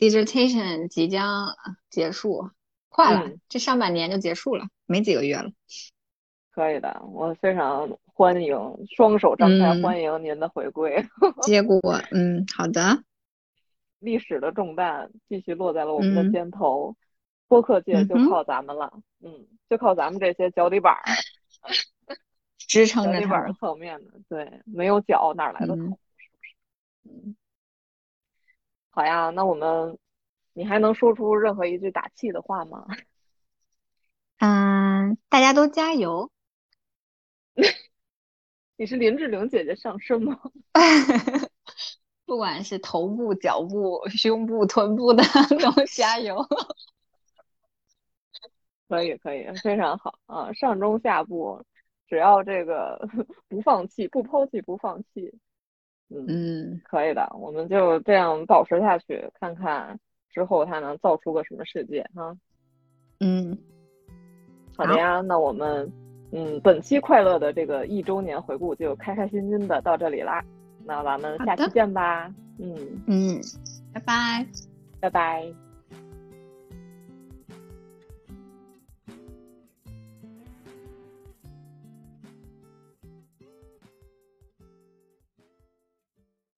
[0.00, 1.46] dissertation 即将
[1.88, 2.50] 结束，
[2.88, 5.50] 快了，这上半年就结束了，没几个月了。
[6.50, 8.56] 可以的，我非常欢迎，
[8.96, 11.06] 双手张开欢迎您的回归。
[11.42, 11.78] 结果，
[12.12, 13.02] 嗯，好的。
[13.98, 16.96] 历史的重担继续落在了我们的肩头，
[17.48, 21.02] 播客界就靠咱们了，嗯，就靠咱们这些脚底板儿。
[22.56, 25.82] 支撑着它侧面的，对，没有脚哪来的头？
[25.82, 26.54] 是不是？
[27.04, 27.36] 嗯，
[28.90, 29.96] 好呀，那我们，
[30.56, 32.86] 你还能说出任何一句打气的话吗？
[34.40, 36.30] 嗯，大家都加油。
[38.78, 40.40] 你是林志玲姐姐上身吗？
[42.24, 45.22] 不管是头部、脚部、胸部、臀部的
[45.60, 46.42] 都加油。
[48.88, 51.62] 可以，可以，非常好啊，上中下部。
[52.08, 53.06] 只要这个
[53.48, 55.38] 不放弃，不抛弃，不放弃，
[56.08, 59.98] 嗯，可以的，我们就这样保持下去，看看
[60.36, 62.36] 之后它能造出个什么世界哈。
[63.20, 63.56] 嗯，
[64.76, 65.90] 好的呀，那我们
[66.30, 70.44] 嗯本期快乐的这个一周年回顾就开开心心的到这里啦，
[70.84, 72.30] 那咱们下期见吧。
[72.58, 72.76] 嗯
[73.06, 73.40] 嗯，
[73.94, 74.46] 拜拜，
[75.00, 75.65] 拜拜。